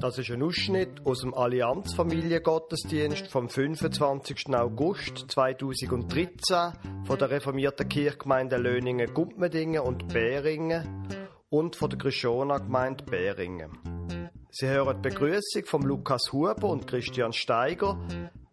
Das 0.00 0.16
ist 0.16 0.30
ein 0.30 0.42
Ausschnitt 0.42 1.04
aus 1.04 1.20
dem 1.20 1.34
Allianzfamiliengottesdienst 1.34 3.26
vom 3.26 3.50
25. 3.50 4.48
August 4.54 5.26
2013 5.30 6.72
von 7.04 7.18
der 7.18 7.28
reformierten 7.28 7.86
Kirchgemeinde 7.86 8.56
Löningen, 8.56 9.12
Gumpmedingen 9.12 9.82
und 9.82 10.08
Bäringen 10.08 11.06
und 11.50 11.76
von 11.76 11.90
der 11.90 11.98
Krishona 11.98 12.56
Gemeinde 12.56 13.04
Bäringen. 13.04 13.76
Sie 14.50 14.68
hören 14.68 15.02
die 15.02 15.10
Begrüßung 15.10 15.66
von 15.66 15.82
Lukas 15.82 16.32
Huber 16.32 16.70
und 16.70 16.86
Christian 16.86 17.34
Steiger, 17.34 18.00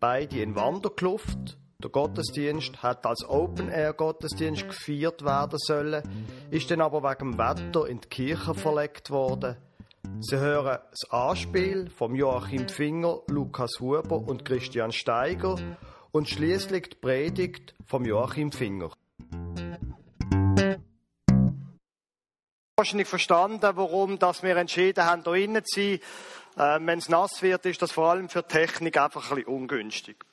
beide 0.02 0.42
in 0.42 0.54
Wanderkluft. 0.54 1.58
Der 1.82 1.90
Gottesdienst 1.92 2.84
hat 2.84 3.06
als 3.06 3.24
Open-Air-Gottesdienst 3.24 4.68
gefeiert 4.68 5.24
werden 5.24 5.60
sollen, 5.60 6.04
ist 6.52 6.70
dann 6.72 6.82
aber 6.82 7.04
wegen 7.04 7.32
dem 7.32 7.38
Wetter 7.38 7.88
in 7.88 8.02
die 8.02 8.10
Kirche 8.10 8.54
verlegt 8.54 9.12
worden. 9.12 9.56
Sie 10.20 10.38
hören 10.38 10.80
das 10.90 11.10
Anspiel 11.12 11.90
von 11.90 12.16
Joachim 12.16 12.68
Finger, 12.68 13.22
Lukas 13.28 13.80
Huber 13.80 14.18
und 14.18 14.44
Christian 14.46 14.92
Steiger 14.92 15.58
und 16.12 16.28
schließlich 16.28 16.90
die 16.90 16.96
Predigt 16.98 17.76
von 17.86 18.04
Joachim 18.04 18.52
Finger. 18.52 18.92
Wahrscheinlich 22.76 23.08
verstanden, 23.08 23.72
warum 23.74 24.20
dass 24.20 24.44
wir 24.44 24.56
entschieden 24.58 25.04
haben, 25.04 25.24
hier 25.34 25.64
zu 25.64 25.82
sein. 25.82 26.00
Äh, 26.58 26.86
Wenn 26.86 27.00
es 27.00 27.10
nass 27.10 27.42
wird, 27.42 27.66
ist 27.66 27.82
das 27.82 27.92
vor 27.92 28.12
allem 28.12 28.30
für 28.30 28.44
Technik 28.44 28.98
einfach 28.98 29.32
ein 29.32 29.38
bisschen 29.38 29.54
ungünstig. 29.54 30.27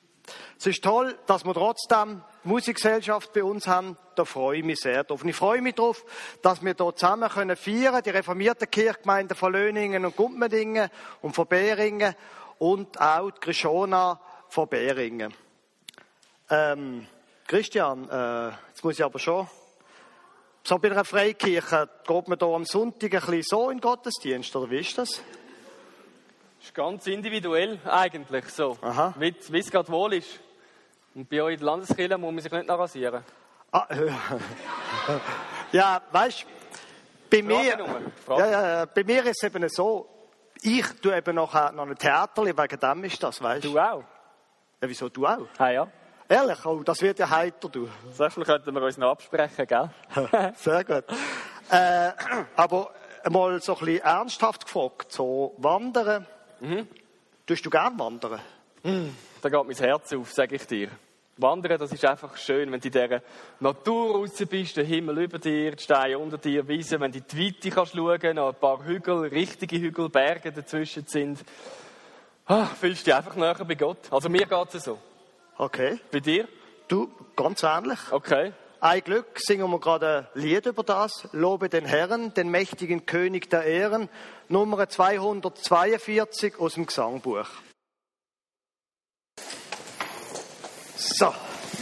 Es 0.57 0.65
ist 0.65 0.83
toll, 0.83 1.17
dass 1.27 1.45
wir 1.45 1.53
trotzdem 1.53 2.21
Musikgesellschaft 2.43 3.33
bei 3.33 3.43
uns 3.43 3.67
haben. 3.67 3.97
Da 4.15 4.25
freue 4.25 4.59
ich 4.59 4.63
mich 4.63 4.79
sehr 4.79 5.03
drauf. 5.03 5.23
Und 5.23 5.29
ich 5.29 5.35
freue 5.35 5.61
mich 5.61 5.75
darauf, 5.75 6.05
dass 6.41 6.61
wir 6.61 6.73
hier 6.73 6.95
zusammen 6.95 7.29
können 7.29 7.55
feiern 7.55 8.01
die 8.03 8.09
reformierte 8.09 8.67
Kirchgemeinde 8.67 9.35
von 9.35 9.53
Löningen 9.53 10.05
und 10.05 10.15
Gumpmedingen 10.15 10.89
und 11.21 11.35
von 11.35 11.47
Beringen 11.47 12.15
und 12.59 12.99
auch 12.99 13.31
die 13.31 13.39
Krishona 13.39 14.19
von 14.49 14.67
Beringen. 14.67 15.33
Ähm, 16.49 17.07
Christian, 17.47 18.09
äh, 18.09 18.49
jetzt 18.69 18.83
muss 18.83 18.95
ich 18.95 19.03
aber 19.03 19.19
schon 19.19 19.47
so 20.67 20.79
bei 20.79 20.89
einer 20.89 21.05
Freikirche 21.05 21.87
geht 22.07 22.27
man 22.27 22.39
da 22.39 22.47
am 22.47 22.65
Sonntag 22.65 23.13
ein 23.13 23.19
bisschen 23.19 23.43
so 23.43 23.69
in 23.69 23.77
den 23.77 23.81
Gottesdienst, 23.81 24.55
oder 24.55 24.71
wie 24.71 24.79
ist 24.79 24.97
das? 24.97 25.21
Das 26.65 26.71
ist 26.71 26.75
ganz 26.77 27.05
individuell 27.05 27.77
eigentlich 27.85 28.45
so, 28.49 28.75
Aha. 28.81 29.13
wie 29.19 29.59
es 29.59 29.69
gerade 29.69 29.87
wohl 29.89 30.15
ist. 30.15 30.39
Und 31.13 31.29
bei 31.29 31.43
euch 31.43 31.53
in 31.53 31.59
der 31.59 31.67
Landeskirche 31.67 32.17
muss 32.17 32.33
man 32.33 32.41
sich 32.41 32.51
nicht 32.51 32.67
noch 32.67 32.79
rasieren. 32.79 33.23
Ah, 33.71 33.85
äh, 33.87 34.09
ja, 35.71 36.01
weißt 36.11 36.43
bei 37.29 37.43
mir, 37.43 37.77
nur, 37.77 37.87
frag. 38.25 38.39
ja, 38.39 38.47
ja, 38.47 38.67
ja, 38.79 38.85
bei 38.85 39.03
mir 39.03 39.23
ist 39.27 39.43
es 39.43 39.43
eben 39.43 39.69
so, 39.69 40.09
ich 40.59 40.87
tue 41.03 41.15
eben 41.15 41.35
noch, 41.35 41.53
äh, 41.53 41.71
noch 41.71 41.85
ein 41.85 41.95
Theater, 41.95 42.43
wegen 42.43 42.79
dem 42.79 43.03
ist 43.03 43.21
das, 43.21 43.43
weißt 43.43 43.63
Du 43.63 43.77
auch? 43.77 44.03
Ja, 44.81 44.89
wieso 44.89 45.07
du 45.09 45.27
auch? 45.27 45.45
Ah 45.59 45.69
ja. 45.69 45.87
Ehrlich, 46.27 46.65
oh, 46.65 46.81
das 46.81 46.99
wird 46.99 47.19
ja 47.19 47.29
heiter, 47.29 47.69
du. 47.69 47.87
So 48.11 48.27
viel 48.27 48.43
könnten 48.43 48.73
wir 48.73 48.81
uns 48.81 48.97
noch 48.97 49.11
absprechen, 49.11 49.67
gell? 49.67 49.91
Sehr 50.55 50.83
gut. 50.83 51.03
Äh, 51.69 52.11
aber 52.55 52.91
mal 53.29 53.61
so 53.61 53.73
ein 53.77 53.85
bisschen 53.85 54.03
ernsthaft 54.03 54.65
gefragt, 54.65 55.11
so 55.11 55.53
wandern, 55.57 56.25
Mhm. 56.59 56.87
tust 57.45 57.65
du 57.65 57.69
gern 57.69 57.97
wandern? 57.99 58.41
Da 59.41 59.49
geht 59.49 59.67
mein 59.67 59.75
Herz 59.75 60.13
auf, 60.13 60.31
sage 60.31 60.55
ich 60.55 60.65
dir. 60.67 60.89
Wandern, 61.37 61.77
das 61.77 61.91
ist 61.91 62.05
einfach 62.05 62.37
schön, 62.37 62.71
wenn 62.71 62.79
du 62.79 62.87
in 62.87 62.91
dieser 62.93 63.21
Natur 63.59 64.15
raus 64.15 64.41
bist, 64.49 64.77
der 64.77 64.85
Himmel 64.85 65.23
über 65.23 65.37
dir, 65.37 65.75
die 65.75 65.83
Steine 65.83 66.17
unter 66.17 66.37
dir, 66.37 66.65
Wiesen, 66.67 67.01
wenn 67.01 67.11
du 67.11 67.17
in 67.17 67.25
die 67.29 67.47
Weite 67.47 67.69
kannst 67.71 67.93
schauen, 67.93 68.35
noch 68.35 68.49
ein 68.49 68.55
paar 68.55 68.85
Hügel, 68.85 69.27
richtige 69.27 69.77
Hügel, 69.77 70.07
Berge 70.09 70.53
dazwischen 70.53 71.05
sind. 71.07 71.43
Ah, 72.45 72.65
fühlst 72.65 73.01
du 73.01 73.05
dich 73.05 73.15
einfach 73.15 73.35
näher 73.35 73.55
bei 73.55 73.75
Gott. 73.75 73.97
Also 74.11 74.29
mir 74.29 74.45
geht 74.45 74.75
es 74.75 74.83
so. 74.85 74.97
Okay. 75.57 75.99
Bei 76.11 76.19
dir? 76.19 76.47
Du, 76.87 77.09
ganz 77.35 77.63
ähnlich. 77.63 77.99
Okay. 78.11 78.53
Ein 78.85 79.03
Glück 79.03 79.39
singen 79.39 79.67
wir 79.71 79.79
gerade 79.79 80.29
ein 80.35 80.39
Lied 80.43 80.67
über 80.67 80.83
das. 80.83 81.27
Lobe 81.31 81.69
den 81.69 81.85
Herrn, 81.85 82.35
den 82.35 82.49
mächtigen 82.49 83.07
König 83.07 83.49
der 83.49 83.63
Ehren. 83.63 84.09
Nummer 84.47 84.87
242 84.87 86.59
aus 86.59 86.75
dem 86.75 86.85
Gesangbuch. 86.85 87.47
So, 90.97 91.33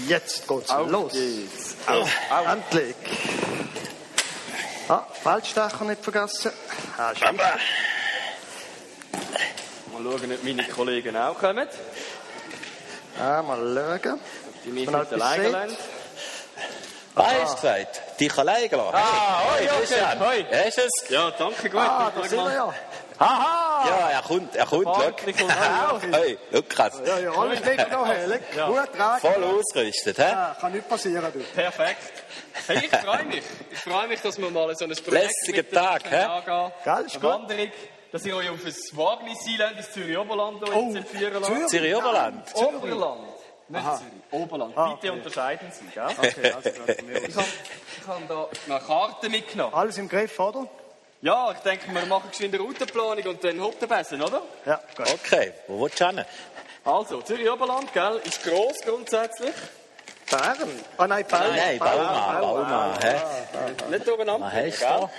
jetzt 0.08 0.48
geht's 0.48 0.74
los. 0.88 1.12
geht's. 1.12 1.76
Au, 1.88 2.06
Endlich. 2.50 2.96
Ah, 4.88 5.06
Feldstecher 5.12 5.84
nicht 5.84 6.02
vergessen. 6.02 6.54
Ah, 6.98 7.12
wichtig. 7.12 7.32
Mal 9.92 10.04
schauen, 10.04 10.32
ob 10.32 10.44
meine 10.46 10.64
Kollegen 10.70 11.18
auch 11.18 11.38
kommen. 11.38 11.68
ah, 13.20 13.42
mal 13.42 14.00
schauen. 14.02 14.22
Die 14.64 14.70
mich 14.70 14.90
nicht 14.90 15.14
alleine 15.14 15.50
lassen. 15.50 15.78
Hast 17.16 17.52
du 17.52 17.56
gesagt? 17.62 18.20
Dich 18.20 18.38
allein 18.38 18.70
gelassen? 18.70 18.96
Ah, 18.96 19.44
hoi, 19.46 19.66
okay, 19.66 19.70
Christian. 19.80 20.20
hoi. 20.20 20.46
Hast 20.52 20.78
du 20.78 20.82
es? 20.82 21.10
Ja, 21.10 21.32
danke, 21.32 21.70
gut. 21.70 21.80
Ah, 21.82 22.12
da 22.16 22.24
sind 22.24 22.44
wir 22.44 22.54
ja. 22.54 22.74
Haha! 23.20 23.88
Ja, 23.88 24.10
er 24.10 24.22
kommt, 24.24 24.56
er 24.56 24.66
kommt, 24.66 24.86
schau. 24.86 26.00
Hey, 26.12 26.38
krass. 26.68 27.00
Ja, 27.06 27.20
ja, 27.20 27.32
alles 27.32 27.64
liegt 27.64 27.92
noch 27.92 28.08
hell. 28.08 28.40
Gut 28.68 28.94
tragen. 28.98 29.22
Voll 29.22 29.44
ausgerüstet, 29.44 30.18
hä? 30.18 30.32
Ja, 30.32 30.56
kann 30.60 30.72
nicht 30.72 30.90
passieren, 30.90 31.32
du. 31.32 31.40
Perfekt. 31.40 32.24
Hey, 32.68 32.82
ich 32.86 33.00
freue 33.00 33.24
mich. 33.26 33.44
Ich 33.72 33.80
freue 33.80 34.08
mich, 34.08 34.22
dass 34.22 34.38
wir 34.40 34.50
mal 34.50 34.76
so 34.76 34.86
ein 34.86 34.92
Projekt 34.92 35.32
Lässiger 35.46 35.70
Tag, 35.70 36.04
hä? 36.10 36.26
Gell, 36.84 37.06
ist 37.06 37.14
gut. 37.16 37.24
Wanderung, 37.24 37.72
dass 38.12 38.26
ihr 38.26 38.36
euch 38.36 38.50
auf 38.50 38.66
ein 38.66 38.98
Wagnis 38.98 39.38
einlädt, 39.48 39.78
ins 39.78 39.92
Zürich 39.92 40.18
Oberland 40.18 40.64
oh, 40.68 40.96
entführen 40.96 41.34
lasst. 41.34 41.46
Zürich? 41.46 41.68
Zürich 41.68 41.96
Oberland. 41.96 42.48
Nicht 43.70 43.84
Zürich, 43.84 44.04
Oberland. 44.32 44.78
Ah, 44.78 44.94
Bitte 44.94 45.08
okay. 45.12 45.18
unterscheiden 45.18 45.72
Sie, 45.72 45.86
gell? 45.94 46.06
Okay, 46.18 46.52
also. 46.52 46.70
Ich 46.70 47.36
habe 47.36 47.48
hab 48.08 48.28
da 48.28 48.48
eine 48.76 48.84
Karte 48.86 49.30
mitgenommen. 49.30 49.74
Alles 49.74 49.98
im 49.98 50.10
Griff, 50.10 50.38
oder? 50.40 50.68
Ja, 51.22 51.52
ich 51.52 51.60
denke, 51.60 51.94
wir 51.94 52.06
machen 52.06 52.30
geschwind 52.30 52.54
eine 52.54 52.64
Routenplanung 52.64 53.24
und 53.26 53.44
dann 53.44 53.88
Bessen, 53.88 54.22
oder? 54.22 54.42
Ja, 54.66 54.82
gut. 54.98 55.14
Okay, 55.14 55.54
wo 55.68 55.82
willst 55.82 56.00
du 56.02 56.08
hin? 56.08 56.26
Also, 56.84 57.22
Zürich 57.22 57.50
Oberland, 57.50 57.94
gell, 57.94 58.20
ist 58.26 58.44
gross 58.44 58.82
grundsätzlich. 58.84 59.54
Bern? 60.30 60.58
Ah, 60.98 61.08
nein, 61.08 61.26
Bern. 61.26 61.56
Nein, 61.56 61.80
Bauma, 61.80 62.40
Bauma, 62.42 62.98
hä? 63.02 63.16
Nicht 63.90 64.06
durcheinander. 64.08 64.48
Was 64.48 64.82
hast 64.82 65.02
du? 65.02 65.10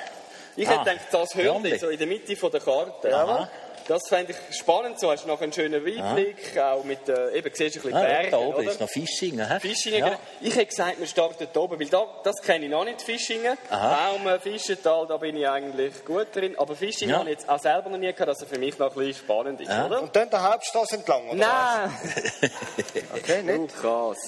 Ich 0.57 0.69
Ah, 0.69 0.73
hätte 0.73 0.91
gedacht, 0.91 1.07
das 1.11 1.35
Hörnli. 1.35 1.79
so 1.79 1.89
in 1.89 1.99
der 1.99 2.07
Mitte 2.07 2.37
von 2.37 2.51
der 2.51 2.61
Karte. 2.61 3.17
Aha. 3.17 3.49
Das 3.87 4.01
fände 4.09 4.33
ich 4.33 4.57
spannend. 4.59 4.99
So 4.99 5.11
hast 5.11 5.25
du 5.25 5.29
noch 5.29 5.41
einen 5.43 5.53
schönen 5.53 5.85
Weitblick, 5.85 6.59
auch 6.59 6.85
mit, 6.85 7.07
äh, 7.09 7.37
eben, 7.37 7.51
siehst 7.55 7.77
du 7.77 7.81
ein 7.81 7.83
bisschen 7.83 7.95
Ah, 7.99 8.01
Berge, 8.03 8.31
da 8.31 8.39
oben 8.39 8.55
oder? 8.59 8.71
ist 8.71 8.81
noch 8.81 8.89
Fischingen, 8.89 9.47
hä? 9.49 9.61
Fischingen. 9.61 9.99
Ja. 9.99 10.07
genau. 10.07 10.19
Ich 10.41 10.55
hätte 10.55 10.67
gesagt, 10.67 10.99
wir 11.01 11.07
starten 11.07 11.47
da 11.53 11.61
oben, 11.61 11.79
weil 11.79 11.89
da, 11.89 12.07
das 12.25 12.37
kenne 12.43 12.65
ich 12.65 12.71
noch 12.71 12.85
nicht, 12.85 13.03
Fischingen. 13.03 13.59
Aha. 13.69 14.13
Baumen, 14.13 14.41
Fischental, 14.41 15.07
da 15.07 15.17
bin 15.19 15.37
ich 15.37 15.47
eigentlich 15.47 16.05
gut 16.05 16.29
drin. 16.35 16.57
Aber 16.59 16.75
Fischingen 16.75 17.13
Ja. 17.13 17.19
habe 17.21 17.31
ich 17.31 17.39
jetzt 17.39 17.49
auch 17.49 17.59
selber 17.61 17.91
noch 17.91 17.99
nie 17.99 18.13
gehabt, 18.13 18.29
dass 18.31 18.41
er 18.41 18.47
für 18.49 18.59
mich 18.59 18.79
noch 18.79 18.91
ein 18.91 18.95
bisschen 18.97 19.23
spannend 19.25 19.61
ist, 19.61 19.69
Ja. 19.69 19.87
oder? 19.87 20.03
Und 20.03 20.17
dann 20.17 20.31
der 20.31 20.43
Hauptstraße 20.51 20.97
entlang, 20.97 21.29
oder? 21.29 21.37
Nein! 21.37 21.91
Okay, 23.17 23.43
nicht? 23.43 23.75
Lukas. 23.83 24.19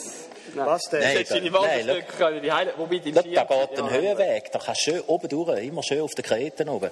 Nein. 0.55 0.66
Was 0.66 0.83
denn? 0.91 1.00
Du 1.00 1.34
Nein, 1.34 1.53
da- 1.53 1.61
Wanderstücke 1.61 2.12
können, 2.16 2.43
die 2.43 2.53
Heile, 2.53 2.75
wobei 2.77 2.99
die 2.99 3.12
da 3.12 3.22
geht 3.22 3.39
ein 3.39 3.91
Höhenweg, 3.91 4.53
da 4.53 4.59
kannst 4.59 4.87
du 4.87 4.91
schön 4.93 5.00
oben 5.06 5.28
durch, 5.28 5.62
immer 5.65 5.83
schön 5.83 6.00
auf 6.00 6.12
den 6.15 6.25
Kreten 6.25 6.69
oben. 6.69 6.91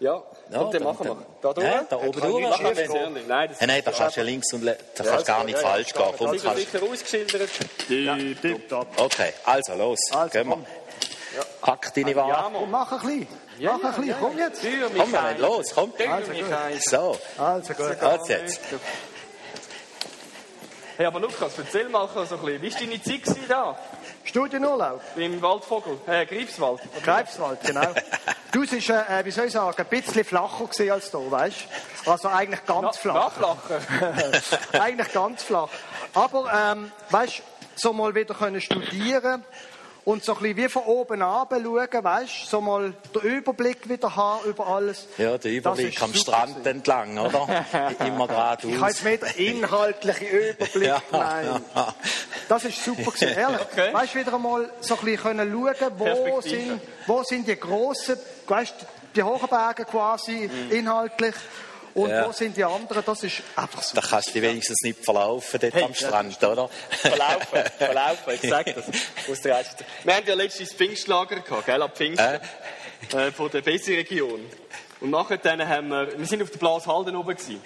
Ja, 0.00 0.22
Ja, 0.50 0.60
und 0.60 0.74
dann 0.74 0.82
machen 0.82 1.04
wir. 1.04 1.14
dann- 1.14 1.26
Da 1.42 1.52
durch? 1.52 1.66
Ja, 1.66 1.84
da 1.88 1.96
oben 1.96 2.06
nicht 2.20 2.48
Machen 2.50 2.64
wir 2.64 2.74
das. 2.74 3.26
Nein, 3.28 3.48
das 3.50 3.60
nein, 3.60 3.82
da 3.84 3.92
kannst 3.92 4.16
du 4.16 4.20
ja 4.20 4.26
links 4.26 4.52
und 4.54 4.62
le- 4.64 4.78
da 4.96 5.04
kannst 5.04 5.20
du 5.28 5.32
gar 5.32 5.44
nicht 5.44 5.58
ja, 5.60 5.68
falsch 5.68 5.88
ja, 5.94 5.96
gehen. 5.98 6.10
ja, 6.10 6.16
Komm, 6.18 6.34
ist 6.34 6.42
sicher 6.56 6.82
ausgeschildert. 6.82 7.50
Ja. 7.88 8.16
Okay, 8.96 9.32
also 9.44 9.74
los, 9.74 9.98
Also, 10.12 10.30
gehen 10.30 10.48
wir. 10.48 10.54
komm. 10.54 10.66
Hack 11.62 11.94
deine 11.94 12.16
Ware. 12.16 12.28
Ja, 12.28 12.42
Komm, 12.44 12.52
Mann. 12.54 12.70
mach 12.70 12.92
ein 12.92 12.98
bisschen. 13.00 13.28
Mach 13.60 13.72
ein 13.74 13.80
bisschen, 14.02 14.16
komm 14.20 14.38
jetzt. 14.38 14.62
Komm, 14.96 15.12
wir 15.12 15.38
los, 15.38 15.66
komm. 15.74 15.92
Ein. 15.98 16.80
So, 16.80 17.16
Also 17.38 17.74
gut. 17.74 17.96
was 18.00 18.28
jetzt? 18.28 18.60
Hey, 21.00 21.06
aber 21.06 21.18
Lukas, 21.18 21.56
erzähl 21.56 21.88
mal 21.88 22.06
so 22.12 22.20
ein 22.20 22.28
bisschen, 22.28 22.60
wie 22.60 22.70
war 22.70 22.78
deine 22.78 23.02
Zeit 23.02 23.22
gewesen 23.22 23.44
da? 23.48 23.74
Studienurlaub. 24.22 25.00
Im 25.16 25.40
Waldvogel, 25.40 25.98
äh, 26.06 26.26
Greifswald. 26.26 26.82
Greifswald, 27.02 27.58
genau. 27.62 27.94
Du, 28.52 28.64
es 28.64 28.72
ist, 28.74 28.90
äh, 28.90 29.24
wie 29.24 29.30
soll 29.30 29.46
ich 29.46 29.52
sagen, 29.52 29.78
ein 29.78 29.86
bisschen 29.86 30.24
flacher 30.24 30.66
gewesen 30.66 30.90
als 30.90 31.10
hier, 31.10 31.30
weißt 31.30 31.56
du? 32.04 32.10
Also 32.10 32.28
eigentlich 32.28 32.66
ganz 32.66 32.98
flach. 32.98 33.14
Nachlachen. 33.14 33.76
eigentlich 34.72 35.10
ganz 35.14 35.42
flach. 35.42 35.70
Aber, 36.12 36.52
ähm, 36.52 36.92
weißt 37.08 37.38
du, 37.38 37.42
so 37.76 37.94
mal 37.94 38.14
wieder 38.14 38.34
können 38.34 38.60
studieren 38.60 39.42
und 40.04 40.24
so 40.24 40.32
ein 40.34 40.38
bisschen 40.40 40.56
wie 40.56 40.68
von 40.68 40.82
oben 40.84 41.20
schauen, 41.20 42.04
weißt 42.04 42.32
du, 42.44 42.46
so 42.48 42.60
mal 42.60 42.92
den 43.14 43.20
Überblick 43.22 43.88
wieder 43.88 44.14
haben 44.16 44.44
über 44.48 44.66
alles. 44.66 45.06
Ja, 45.18 45.36
der 45.38 45.50
Überblick 45.52 46.00
am 46.02 46.14
Strand 46.14 46.56
gewesen. 46.56 46.66
entlang, 46.76 47.18
oder? 47.18 47.46
Immer 48.00 48.24
Ich 48.24 48.30
habe 48.30 48.58
geradeaus. 48.62 48.88
jetzt 48.88 49.04
mehr 49.04 49.16
den 49.18 49.34
inhaltlichen 49.56 50.26
Überblick 50.28 50.86
Ja, 50.88 51.02
gemeint. 51.10 51.62
ja. 51.74 51.94
Das 52.48 52.64
ist 52.64 52.82
super 52.84 53.10
gewesen, 53.12 53.28
ehrlich. 53.36 53.60
Okay. 53.60 53.92
Weißt 53.94 54.14
du, 54.14 54.18
wieder 54.20 54.34
einmal 54.34 54.70
so 54.80 54.94
ein 54.96 55.00
bisschen 55.04 55.22
können 55.22 55.52
schauen, 55.52 55.92
wo 55.98 56.40
sind, 56.40 56.80
wo 57.06 57.22
sind 57.22 57.46
die 57.46 57.56
grossen, 57.56 58.16
weißt 58.48 58.74
die 59.14 59.22
hohen 59.22 59.48
Berge 59.48 59.84
quasi, 59.84 60.48
Mhm. 60.50 60.70
inhaltlich. 60.72 61.34
Und 61.94 62.10
Ja. 62.10 62.26
wo 62.28 62.32
sind 62.32 62.56
die 62.56 62.64
anderen? 62.64 63.02
Das 63.04 63.22
ist 63.24 63.42
einfach 63.56 63.82
so. 63.82 63.94
Da 63.94 64.00
kannst 64.00 64.28
du 64.28 64.32
dich 64.34 64.42
wenigstens 64.42 64.80
nicht 64.82 65.04
verlaufen 65.04 65.58
dort 65.60 65.74
Hey, 65.74 65.82
am 65.84 65.94
Strand, 65.94 66.42
oder? 66.42 66.68
Verlaufen, 66.90 67.64
verlaufen, 67.78 68.34
ich 68.40 68.48
sag 68.48 68.66
das. 68.74 68.84
Aus 69.30 69.40
der 69.40 69.58
Rest. 69.58 69.84
Wir 70.04 70.14
haben 70.14 70.26
ja 70.26 70.34
letztens 70.34 70.72
Pfingstlager 70.72 71.40
gehabt, 71.40 71.66
gell, 71.66 71.82
ab 71.82 71.96
Pfingsten. 71.96 72.40
Äh, 73.12 73.32
von 73.32 73.50
der 73.50 73.62
Besi-Region. 73.62 74.40
Und 75.00 75.10
nachher 75.10 75.38
dann 75.38 75.66
haben 75.66 75.88
wir, 75.88 76.18
wir 76.18 76.26
sind 76.26 76.42
auf 76.42 76.50
der 76.50 76.58
Blas 76.58 76.86
Halden 76.86 77.16
oben 77.16 77.34
gewesen. 77.34 77.60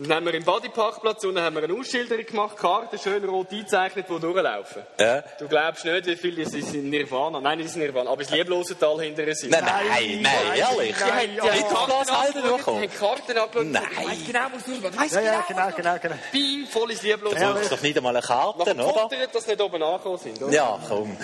Und 0.00 0.08
dann 0.08 0.16
haben 0.16 0.26
wir 0.26 0.34
im 0.34 0.44
Bodyparkplatz 0.44 1.24
unten 1.24 1.42
haben 1.42 1.56
wir 1.56 1.62
eine 1.64 1.74
Ausschilderung 1.74 2.24
gemacht, 2.24 2.56
Karten 2.56 2.98
schön 2.98 3.22
rot 3.22 3.52
eingezeichnet, 3.52 4.06
die 4.08 4.18
durchlaufen. 4.18 4.82
Ja. 4.98 5.22
Du 5.38 5.46
glaubst 5.46 5.84
nicht, 5.84 6.06
wie 6.06 6.16
viele 6.16 6.40
ist 6.40 6.54
in 6.54 6.88
Nirvana. 6.88 7.38
Nein, 7.38 7.58
nicht 7.58 7.74
in 7.74 7.82
Nirvana, 7.82 8.08
aber 8.08 8.22
das 8.22 8.32
Lieblosental 8.32 8.98
hinterher 9.02 9.34
sind. 9.34 9.50
Nein, 9.50 9.62
nein, 9.62 10.22
nein, 10.22 10.32
ehrlich. 10.56 10.96
Die 10.96 11.04
haben, 11.04 11.20
die 11.34 11.40
haben 11.42 11.52
Nicht 11.52 11.64
auf 11.66 11.84
Glas 11.84 12.10
Halden 12.10 12.38
angeschaut, 12.38 12.50
durchkommen? 12.50 12.80
die 12.80 12.88
haben 12.88 12.98
Karten 12.98 13.38
angeschaut. 13.38 13.66
Nein. 13.66 13.82
Ich 13.90 14.08
weiss 14.08 14.26
genau, 14.26 14.46
wo 14.50 14.56
es 14.56 14.64
durchgeht. 14.64 15.00
Weiss 15.00 15.12
Ja, 15.12 15.20
ja, 15.20 15.44
genau, 15.46 15.68
genau, 15.76 15.96
genau. 16.00 16.14
Beam, 16.32 16.66
volles 16.66 17.02
Lieblosen. 17.02 17.38
Du 17.38 17.52
brauchst 17.52 17.72
doch 17.72 17.82
nicht 17.82 17.96
einmal 17.98 18.16
eine 18.16 18.26
Karte, 18.26 18.58
oder? 18.58 18.92
futtert, 18.92 19.34
dass 19.34 19.44
sie 19.44 19.50
nicht 19.50 19.60
oben 19.60 19.82
angekommen 19.82 20.18
sind. 20.18 20.42
Oder? 20.42 20.50
Ja, 20.50 20.78
komm. 20.88 21.14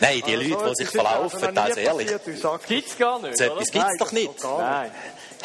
Nein, 0.00 0.22
die 0.26 0.34
Leute, 0.34 0.68
die 0.68 0.74
sich 0.74 0.90
verlaufen, 0.90 1.54
das 1.54 1.76
ehrlich. 1.78 2.10
Gibt's 2.68 2.98
gar 2.98 3.18
nicht, 3.20 3.38
So 3.38 3.44
etwas 3.44 3.70
gibt's 3.70 3.96
doch 3.98 4.12
nicht. 4.12 4.44
Nein. 4.44 4.90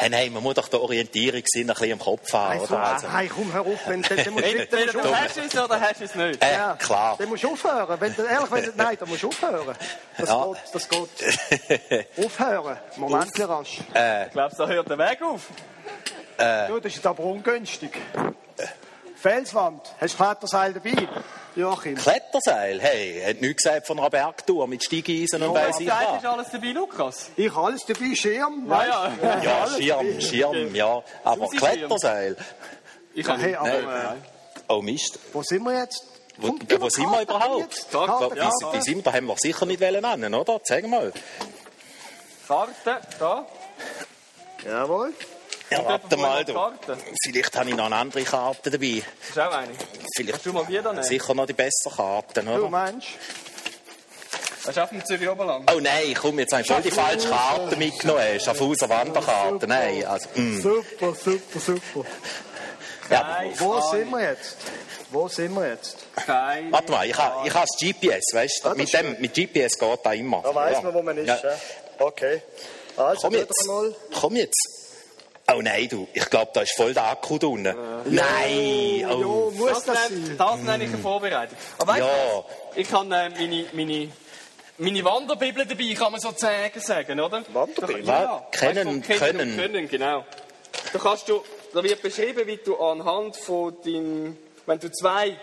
Hey, 0.00 0.08
nein, 0.08 0.32
man 0.32 0.42
muss 0.42 0.54
doch 0.54 0.66
den 0.68 0.80
Orientierungssinn 0.80 1.68
ein 1.68 1.74
bisschen 1.74 1.90
im 1.90 1.98
Kopf 1.98 2.32
haben, 2.32 2.56
Nein, 2.58 2.66
so, 2.66 2.74
oder? 2.74 2.82
Also, 2.84 3.06
nein, 3.08 3.28
komm, 3.28 3.52
hör 3.52 3.60
auf. 3.60 3.80
Wenn, 3.86 4.00
dann, 4.08 4.16
dann 4.16 4.32
musst 4.32 4.46
du, 4.46 4.66
dann 4.66 4.80
musst 4.80 4.94
du 4.94 4.98
du 5.02 5.14
hast 5.14 5.36
es 5.36 5.58
oder 5.62 5.78
hast 5.80 6.00
es 6.00 6.14
nicht. 6.14 6.42
äh, 6.42 6.52
Ja. 6.54 6.76
klar. 6.76 7.16
Dann 7.18 7.28
musst 7.28 7.42
du 7.44 7.52
aufhören. 7.52 8.00
Wenn 8.00 8.14
du, 8.16 8.22
ehrlich, 8.22 8.50
wenn 8.50 8.64
du, 8.64 8.72
nein, 8.76 8.96
dann 8.98 9.08
musst 9.10 9.22
du 9.22 9.28
aufhören. 9.28 9.76
Das 10.16 10.28
Ja. 10.30 10.46
geht, 10.46 10.56
das 10.72 10.88
geht. 10.88 12.06
Aufhören. 12.24 12.78
Moment, 12.96 13.30
rasch. 13.40 13.78
Glaubst 14.32 14.58
du, 14.58 14.62
da 14.64 14.68
hört 14.72 14.88
der 14.88 14.98
Weg 14.98 15.20
auf? 15.20 15.42
Du, 16.68 16.80
das 16.80 16.94
ist 16.96 17.06
aber 17.06 17.22
ungünstig. 17.22 17.90
Felswand. 19.20 19.82
Hast 20.00 20.18
du 20.18 20.24
Kletterseil 20.24 20.72
dabei? 20.72 21.08
Joachim. 21.56 21.94
Kletterseil, 21.96 22.80
hey, 22.80 23.22
hat 23.26 23.40
nichts 23.40 23.64
gesagt 23.64 23.86
von 23.86 23.98
einer 23.98 24.08
Bergtour 24.08 24.66
mit 24.66 24.82
Steigeisen 24.84 25.42
und 25.42 25.52
weiss 25.54 25.74
Was 25.74 25.80
ich 25.80 25.86
ist 25.88 25.92
was. 25.92 26.24
alles 26.24 26.48
dabei, 26.50 26.66
Lukas? 26.68 27.30
Ich 27.36 27.54
habe 27.54 27.66
alles 27.66 27.84
dabei, 27.84 28.14
Schirm. 28.14 28.66
Ja, 28.68 28.78
weißt 28.78 28.88
ja. 28.88 29.08
du? 29.08 29.44
Ja, 29.46 29.58
alles 29.60 29.76
Schirm, 29.76 30.06
dabei. 30.06 30.20
Schirm, 30.20 30.74
ja. 30.74 31.02
Aber. 31.24 31.48
Kletterseil. 31.48 32.36
Ich 33.14 33.26
kann 33.26 33.40
Hey, 33.40 33.48
nicht. 33.50 33.58
aber, 33.58 33.68
Nein. 33.82 34.16
äh, 34.16 34.60
Oh 34.68 34.80
Mist. 34.80 35.18
wo 35.32 35.42
sind 35.42 35.64
wir 35.64 35.76
jetzt? 35.80 36.04
Wo, 36.38 36.54
wo 36.78 36.88
sind 36.88 37.10
wir 37.10 37.22
überhaupt? 37.22 37.86
Karte, 37.90 38.36
ja. 38.36 38.48
Wie, 38.72 38.78
wie 38.78 38.82
sind 38.82 38.96
wir? 38.98 39.02
Da 39.02 39.12
haben 39.12 39.26
wir 39.26 39.36
sicher 39.36 39.66
nicht 39.66 39.80
nennen, 39.80 40.32
oder? 40.34 40.60
Zeig 40.62 40.86
mal. 40.86 41.12
Karte, 42.46 43.00
da. 43.18 43.46
Jawohl. 44.64 45.12
Ja, 45.70 45.84
warte 45.84 46.16
mal, 46.16 46.44
du. 46.44 46.52
Karte. 46.52 46.96
Vielleicht 47.24 47.56
habe 47.56 47.70
ich 47.70 47.76
noch 47.76 47.86
eine 47.86 47.96
andere 47.96 48.22
Karte 48.24 48.70
dabei. 48.70 49.02
Das 49.20 49.28
ist 49.30 49.38
auch 49.38 49.52
eine. 49.52 49.72
Vielleicht 50.16 50.34
Hast 50.38 50.46
du 50.46 50.52
mal 50.52 50.66
wieder 50.68 50.92
nehmen? 50.92 51.04
sicher 51.04 51.34
noch 51.34 51.46
die 51.46 51.52
besseren 51.52 51.96
Karten, 51.96 52.46
Du 52.46 52.52
oder? 52.52 52.68
meinst? 52.68 53.06
Das 54.64 54.76
ist 54.76 54.78
auf 54.78 54.90
dem 54.90 55.04
Zürich 55.04 55.28
Oberland. 55.28 55.70
Oh 55.74 55.80
nein, 55.80 56.14
komm, 56.20 56.38
jetzt 56.38 56.52
habe 56.52 56.62
ich 56.62 56.68
voll 56.68 56.82
die 56.82 56.90
falsche 56.90 57.28
Karte 57.28 57.76
mitgenommen. 57.76 58.38
Schaffhauser 58.40 58.88
Wanderkarte. 58.88 59.66
Nein, 59.66 60.04
also, 60.04 60.28
mm. 60.34 60.60
Super, 60.60 61.14
super, 61.14 61.60
super. 61.60 62.04
ja. 63.10 63.22
Nein, 63.22 63.52
Wo 63.58 63.80
sind 63.90 64.10
wir 64.10 64.20
jetzt? 64.22 64.56
Wo 65.10 65.28
sind 65.28 65.54
wir 65.54 65.68
jetzt? 65.70 65.96
Keine. 66.14 66.70
Warte 66.72 66.92
mal, 66.92 67.06
ich 67.06 67.16
habe 67.16 67.48
ich 67.48 67.54
ha 67.54 67.60
das 67.62 67.70
GPS, 67.78 68.34
weißt 68.34 68.60
du? 68.64 68.68
Ah, 68.68 68.74
mit, 68.74 68.92
dem, 68.92 69.16
mit 69.20 69.34
GPS 69.34 69.78
geht 69.78 69.98
da 70.04 70.12
immer. 70.12 70.42
Da 70.42 70.54
weiss 70.54 70.74
Ja. 70.76 70.82
man, 70.82 70.94
wo 70.94 71.02
man 71.02 71.16
ist. 71.16 71.26
Ja. 71.28 71.38
Okay. 71.98 72.42
Also, 72.96 73.22
Komm 73.22 73.34
jetzt. 73.34 73.66
Mal. 73.66 73.94
Komm 74.20 74.36
jetzt. 74.36 74.79
Oh 75.54 75.60
nein, 75.62 75.88
du, 75.88 76.06
ich 76.12 76.24
glaube, 76.30 76.50
da 76.54 76.60
ist 76.62 76.76
voll 76.76 76.94
der 76.94 77.04
Akku 77.04 77.38
da 77.38 77.46
unten. 77.48 77.74
Nein, 78.06 79.06
oh. 79.10 79.20
Jo, 79.20 79.52
muss 79.56 79.70
Das, 79.70 79.84
das 79.84 80.10
nenne, 80.10 80.26
sein? 80.26 80.36
das 80.38 80.56
nenne 80.60 80.84
ich 80.84 80.90
eine 80.90 80.98
Vorbereitung. 80.98 81.56
Aber 81.78 81.92
weißt 81.92 82.00
Ja. 82.00 82.06
du, 82.06 82.80
ich 82.80 82.92
habe 82.92 83.14
äh, 83.14 83.28
meine, 83.30 83.66
meine, 83.72 84.08
meine 84.78 85.04
Wanderbibel 85.04 85.66
dabei, 85.66 85.94
kann 85.94 86.12
man 86.12 86.20
sozusagen 86.20 86.80
sagen, 86.80 87.20
oder? 87.20 87.42
Wanderbibel? 87.52 88.04
Ja. 88.06 88.46
Kennen, 88.52 89.06
Weißt 89.08 89.18
können. 89.20 89.50
und 89.50 89.56
können, 89.56 89.88
genau. 89.88 90.24
Da 90.92 90.98
kannst 90.98 91.28
du, 91.28 91.42
da 91.74 91.82
wird 91.82 92.00
beschrieben, 92.02 92.46
wie 92.46 92.56
du 92.58 92.76
anhand 92.78 93.36
von 93.36 93.74
deinem, 93.84 94.36
wenn 94.66 94.78
du 94.78 94.90
zwei 94.92 95.36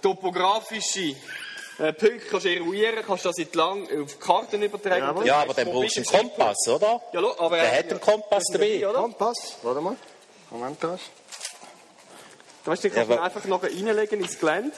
topografische 0.00 1.14
äh, 1.82 1.92
Punkte 1.92 2.20
kannst 2.30 2.46
eruieren, 2.46 3.04
kannst 3.06 3.24
du 3.24 3.28
das 3.28 3.38
entlang 3.38 3.86
auf 4.02 4.18
Karten 4.20 4.62
übertragen. 4.62 5.04
Jawohl. 5.04 5.26
Ja, 5.26 5.42
aber 5.42 5.54
dann 5.54 5.66
brauchst 5.70 5.96
du 5.96 6.00
einen 6.00 6.06
Kompass, 6.06 6.68
oder? 6.68 7.00
Ja, 7.12 7.20
lo- 7.20 7.34
aber 7.38 7.56
Der 7.56 7.72
äh, 7.72 7.78
hat 7.78 7.90
einen 7.90 8.00
Kompass 8.00 8.44
dabei. 8.52 8.88
oder? 8.88 8.98
Kompass. 9.00 9.56
Warte 9.62 9.80
mal. 9.80 9.96
Moment. 10.50 10.78
Weißt 12.64 12.84
du, 12.84 12.88
den 12.88 12.94
kannst 12.94 13.10
Ja, 13.10 13.16
du 13.16 13.22
einfach 13.22 13.44
nachher 13.46 13.70
reinlegen 13.70 14.20
ins 14.20 14.38
Gelände. 14.38 14.72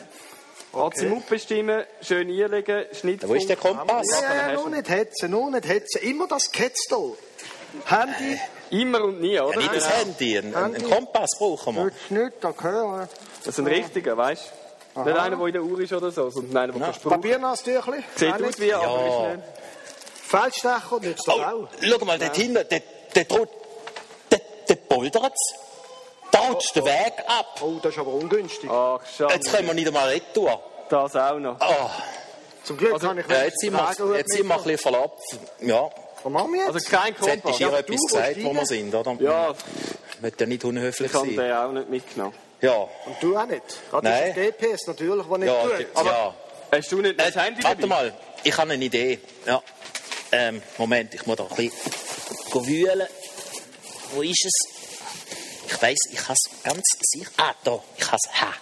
Azimut 0.72 1.28
bestimmen, 1.28 1.84
schön 2.00 2.26
einlegen, 2.28 2.86
Schnittpunkt. 2.92 3.28
Wo 3.28 3.34
ist 3.34 3.48
der 3.48 3.56
Kompass? 3.56 4.06
Ja, 4.22 4.48
ja, 4.48 4.52
nur 4.54 4.64
du- 4.64 4.70
nicht 4.70 4.88
hetzen, 4.88 5.30
nur 5.30 5.50
nicht 5.50 5.68
hetzen. 5.68 6.02
Immer 6.02 6.26
das 6.26 6.50
Ketz 6.50 6.86
da. 6.88 6.96
Handy, 7.86 8.40
Immer 8.70 9.04
und 9.04 9.20
nie, 9.20 9.38
oder? 9.38 9.52
Ja, 9.52 9.58
nicht 9.58 9.74
das 9.74 9.84
Genau. 9.84 9.96
Handy, 9.96 10.38
einen, 10.38 10.54
einen 10.54 10.74
Handy. 10.74 10.90
Kompass 10.90 11.30
brauchen 11.38 11.76
wir. 11.76 11.84
nützt 11.84 12.10
nicht, 12.10 12.32
da 12.40 12.50
gehören. 12.50 13.08
Das 13.44 13.48
ist 13.48 13.58
ein 13.60 13.66
richtiger, 13.66 14.16
weißt 14.16 14.42
du? 14.42 14.63
Nicht 14.96 15.16
einer, 15.18 15.36
der 15.36 15.46
in 15.46 15.52
der 15.52 15.62
Uhr 15.62 15.80
ist 15.80 15.92
oder 15.92 16.10
so, 16.10 16.30
sondern 16.30 16.56
einer, 16.56 16.72
der 16.72 16.80
Ja. 16.80 16.86
kannst 16.86 17.04
du 17.04 17.08
brauchen. 17.08 17.20
Papiernasstüchli. 17.20 18.04
Sieht 18.16 18.32
aus 18.32 18.58
wie, 18.60 18.72
aber 18.72 18.84
Ja. 19.06 19.30
ist 19.32 19.36
nicht. 19.36 19.48
Feldstecher 20.26 20.98
nützt 21.00 21.28
Oh, 21.28 21.32
doch 21.36 21.46
auch. 21.46 21.68
schau 21.80 22.04
mal, 22.04 22.18
dort 22.18 22.36
hinten, 22.36 22.54
der, 22.54 22.64
der, 22.64 22.80
der, 23.24 24.40
der 24.68 24.74
poltert 24.76 25.32
Da 26.30 26.38
rutscht 26.48 26.74
der 26.76 26.84
Weg 26.84 27.12
ab. 27.26 27.60
Oh, 27.62 27.74
das 27.82 27.92
ist 27.92 27.98
aber 27.98 28.12
ungünstig. 28.12 28.68
Ach, 28.70 29.00
schade. 29.16 29.34
Jetzt 29.34 29.52
können 29.52 29.66
wir 29.68 29.74
nicht 29.74 29.86
einmal 29.86 30.08
retour. 30.08 30.60
Das 30.88 31.14
auch 31.16 31.38
noch. 31.38 31.56
Oh, 31.60 31.90
Zum 32.64 32.76
Glück 32.76 32.94
Also, 32.94 33.06
kann 33.08 33.18
ich 33.18 33.26
ja, 33.28 33.44
jetzt 33.44 33.60
sind 33.60 33.72
wir, 33.72 34.16
jetzt 34.16 34.32
sind 34.32 34.46
wir 34.48 34.54
ein 34.56 34.62
bisschen 34.62 34.78
verlappt. 34.78 35.22
Ja, 35.60 35.90
Was 36.22 36.32
machen 36.32 36.52
wir 36.52 36.60
jetzt? 36.64 36.74
Also 36.74 36.90
kein 36.90 37.12
jetzt 37.12 37.20
Kompass. 37.20 37.54
ich 37.54 37.60
ihr 37.60 37.68
Ja, 37.70 37.78
etwas 37.78 37.96
du 38.00 38.06
gesagt, 38.06 38.42
wo 38.44 38.52
wir 38.54 38.66
sind, 38.66 38.94
oder? 38.94 39.16
Ja, 39.20 39.50
Ich 40.14 40.20
möchte 40.22 40.44
ja 40.44 40.48
nicht 40.48 40.64
unhöflich 40.64 41.10
ich 41.10 41.14
habe 41.16 41.26
sein. 41.26 41.36
den 41.36 41.52
auch 41.52 41.72
nicht 41.72 41.88
mitgenommen. 41.90 42.34
Ja, 42.60 42.74
Und 43.06 43.16
du 43.20 43.36
auch 43.36 43.46
nicht. 43.46 43.62
Gerade 43.90 44.08
Nein. 44.08 44.28
ist 44.30 44.36
das 44.36 44.44
GPS 44.70 44.86
natürlich, 44.86 45.26
das 45.26 45.38
nicht 45.38 45.48
ja, 45.48 45.62
tut. 45.62 45.86
Aber 45.94 46.10
ja. 46.10 46.34
Hast 46.72 46.92
du 46.92 47.00
nicht 47.02 47.20
das 47.20 47.36
Äh, 47.36 47.40
Handy 47.40 47.62
warte 47.62 47.80
dabei? 47.82 47.94
mal, 47.94 48.14
ich 48.42 48.56
habe 48.56 48.72
eine 48.72 48.84
Idee. 48.84 49.20
Ja. 49.46 49.62
Ähm, 50.32 50.62
Moment, 50.78 51.14
ich 51.14 51.26
muss 51.26 51.36
da 51.36 51.44
ein 51.44 51.54
bisschen 51.54 52.66
wühlen. 52.66 53.06
Wo 54.12 54.22
ist 54.22 54.44
es? 54.44 54.52
Ich 55.68 55.82
weiß, 55.82 55.98
ich 56.10 56.20
habe 56.22 56.32
es 56.34 56.62
ganz 56.62 56.82
sicher. 57.00 57.30
Ah, 57.36 57.54
da, 57.64 57.80
ich 57.96 58.06
habe 58.06 58.16
es. 58.16 58.40
Ha. 58.40 58.52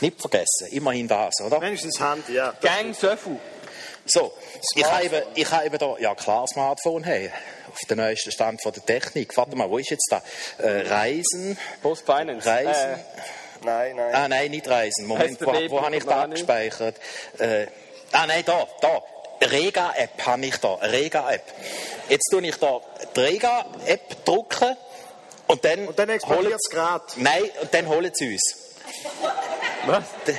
Nicht 0.00 0.20
vergessen, 0.20 0.68
immerhin 0.70 1.06
das, 1.08 1.34
oder? 1.44 1.60
wenigstens 1.60 1.96
das 1.98 2.08
Handy, 2.08 2.34
ja. 2.34 2.52
Gang 2.60 2.94
Söffel. 2.94 3.38
So, 4.06 4.32
ich 4.74 4.84
habe 4.84 5.04
eben, 5.04 5.22
ich 5.34 5.50
habe 5.50 5.66
eben 5.66 5.78
da, 5.78 5.96
ja 5.98 6.14
klar, 6.14 6.46
Smartphone, 6.48 7.04
hey, 7.04 7.30
auf 7.72 7.78
den 7.88 7.98
neuesten 7.98 8.30
Stand 8.32 8.62
von 8.62 8.72
der 8.72 8.84
Technik. 8.84 9.36
Warte 9.36 9.56
mal, 9.56 9.68
wo 9.70 9.78
ist 9.78 9.90
jetzt 9.90 10.08
da? 10.10 10.22
Äh, 10.58 10.88
Reisen, 10.88 11.56
Post 11.82 12.04
Finance. 12.06 12.46
Reisen. 12.48 12.70
Äh, 12.94 12.96
Nein, 13.62 13.94
nein. 13.96 14.14
Ah, 14.14 14.26
nein, 14.26 14.50
nicht 14.52 14.66
Reisen. 14.68 15.06
Moment, 15.06 15.38
wo, 15.42 15.52
wo 15.68 15.82
habe 15.82 15.94
ich 15.94 16.02
da 16.04 16.10
Programme. 16.12 16.24
abgespeichert? 16.34 16.96
Äh, 17.38 17.66
ah, 18.12 18.26
nein, 18.26 18.42
da, 18.46 18.66
da. 18.80 19.02
Rega-App 19.42 20.26
habe 20.26 20.46
ich 20.46 20.56
da. 20.56 20.74
Rega-App. 20.76 21.42
Jetzt 22.08 22.28
tue 22.30 22.40
ich 22.46 22.56
da 22.56 22.80
die 23.14 23.20
Rega-App 23.20 24.24
drucken 24.24 24.76
und 25.46 25.62
dann. 25.62 25.88
Und 25.88 25.98
dann 25.98 26.08
explodiert 26.08 26.44
holen- 26.46 26.52
das 26.52 26.70
Gerät. 26.70 27.02
Nein, 27.16 27.42
und 27.60 27.74
dann 27.74 27.86
holen 27.88 28.10
sie 28.14 28.32
uns. 28.32 28.56
was? 29.86 30.04
D- 30.26 30.38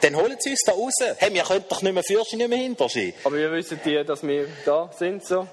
Dann 0.00 0.16
holen 0.16 0.36
sie 0.38 0.50
uns 0.50 0.60
da 0.64 0.72
raus. 0.72 0.94
Hey, 1.18 1.32
wir 1.34 1.42
können 1.42 1.64
doch 1.68 1.82
nicht 1.82 1.92
mehr 1.92 2.02
Führerschein 2.02 2.38
nicht 2.38 2.48
mehr 2.48 2.58
hinterstehen. 2.58 3.14
Aber 3.24 3.36
wie 3.36 3.50
wissen 3.52 3.78
die, 3.84 4.02
dass 4.04 4.22
wir 4.22 4.48
da 4.64 4.88
sind? 4.96 5.24
So? 5.24 5.46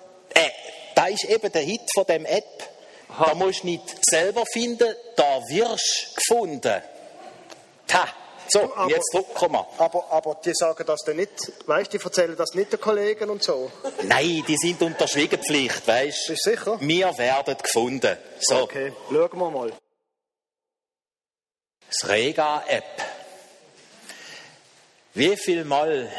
Äh, 1.06 1.10
da 1.10 1.14
ist 1.14 1.24
eben 1.26 1.52
der 1.52 1.62
Hit 1.62 1.82
von 1.94 2.06
dem 2.06 2.26
App. 2.26 2.70
Da 3.08 3.34
musst 3.36 3.64
du 3.64 3.68
nicht 3.68 3.84
selber 4.10 4.44
finden, 4.52 4.94
da 5.16 5.40
wirst 5.48 6.08
du 6.10 6.16
gefunden. 6.16 6.82
Ha, 7.94 8.08
so, 8.50 8.76
aber- 8.76 8.90
jetzt 8.90 9.14
drucken 9.14 9.52
wir. 9.54 9.68
Aber, 9.78 10.12
aber 10.12 10.36
die 10.44 10.52
sagen 10.54 10.84
das 10.86 11.02
dann 11.06 11.16
nicht, 11.18 11.32
weißt 11.66 11.94
du, 11.94 11.98
die 11.98 12.04
erzählen 12.04 12.36
das 12.36 12.54
nicht 12.56 12.74
den 12.74 12.82
Kollegen 12.82 13.30
und 13.30 13.44
so. 13.44 13.72
Nein, 14.04 14.44
die 14.48 14.58
sind 14.58 14.82
unter 14.82 15.08
Schweigepflicht, 15.08 15.88
weißt 15.88 16.28
Bist 16.28 16.46
du 16.46 16.50
sicher? 16.52 16.78
Wir 16.82 17.18
werden 17.18 17.56
gefunden. 17.62 18.18
So, 18.40 18.64
Okay, 18.64 18.92
schauen 19.10 19.40
wir 19.40 19.52
mal. 19.52 19.74
das 21.88 22.10
Rega-App. 22.10 23.02
Wie 25.14 25.38
viel 25.38 25.64
Mal 25.64 26.12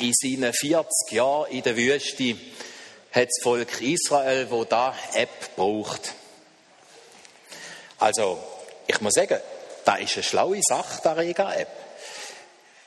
in 0.00 0.12
seinen 0.12 0.52
40 0.52 1.12
Jahren 1.12 1.50
in 1.52 1.62
der 1.62 1.76
Wüste 1.76 2.36
hat 3.16 3.28
das 3.28 3.42
Volk 3.42 3.80
Israel, 3.80 4.50
wo 4.50 4.64
da 4.64 4.94
App 5.14 5.56
braucht? 5.56 6.12
Also, 7.98 8.38
ich 8.86 9.00
muss 9.00 9.14
sagen, 9.14 9.40
da 9.84 9.96
ist 9.96 10.14
eine 10.14 10.22
schlaue 10.22 10.60
Sache, 10.62 11.00
der 11.02 11.16
Rega-App. 11.16 11.68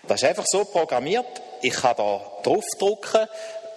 Das 0.03 0.21
ist 0.21 0.27
einfach 0.27 0.45
so 0.47 0.65
programmiert. 0.65 1.41
Ich 1.61 1.73
kann 1.73 1.95
da 1.97 2.21
draufdrucken. 2.43 3.27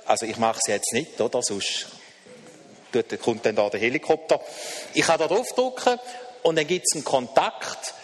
Also 0.05 0.27
ich 0.27 0.37
mache 0.37 0.59
es 0.61 0.69
jetzt 0.69 0.93
nicht, 0.93 1.21
oder? 1.21 1.43
Sonst 1.43 1.87
Da 2.93 3.03
kommt 3.17 3.47
dann 3.47 3.57
da 3.57 3.71
der 3.71 3.81
Helikopter. 3.81 4.41
Ich 4.93 5.07
kann 5.07 5.19
da 5.19 5.29
draufdrücken 5.29 5.99
und 6.43 6.57
dann 6.57 6.67
gibt 6.67 6.85
es 6.87 6.95
einen 6.95 7.05
Kontakt 7.05 7.95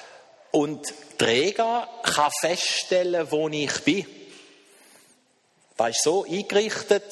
und 0.50 0.86
der 0.88 1.26
Träger 1.26 1.88
kann 2.02 2.30
feststellen, 2.40 3.30
wo 3.30 3.48
ich 3.48 3.84
bin. 3.84 4.06
Das 5.76 5.90
ist 5.90 6.02
so 6.02 6.24
eingerichtet, 6.24 7.04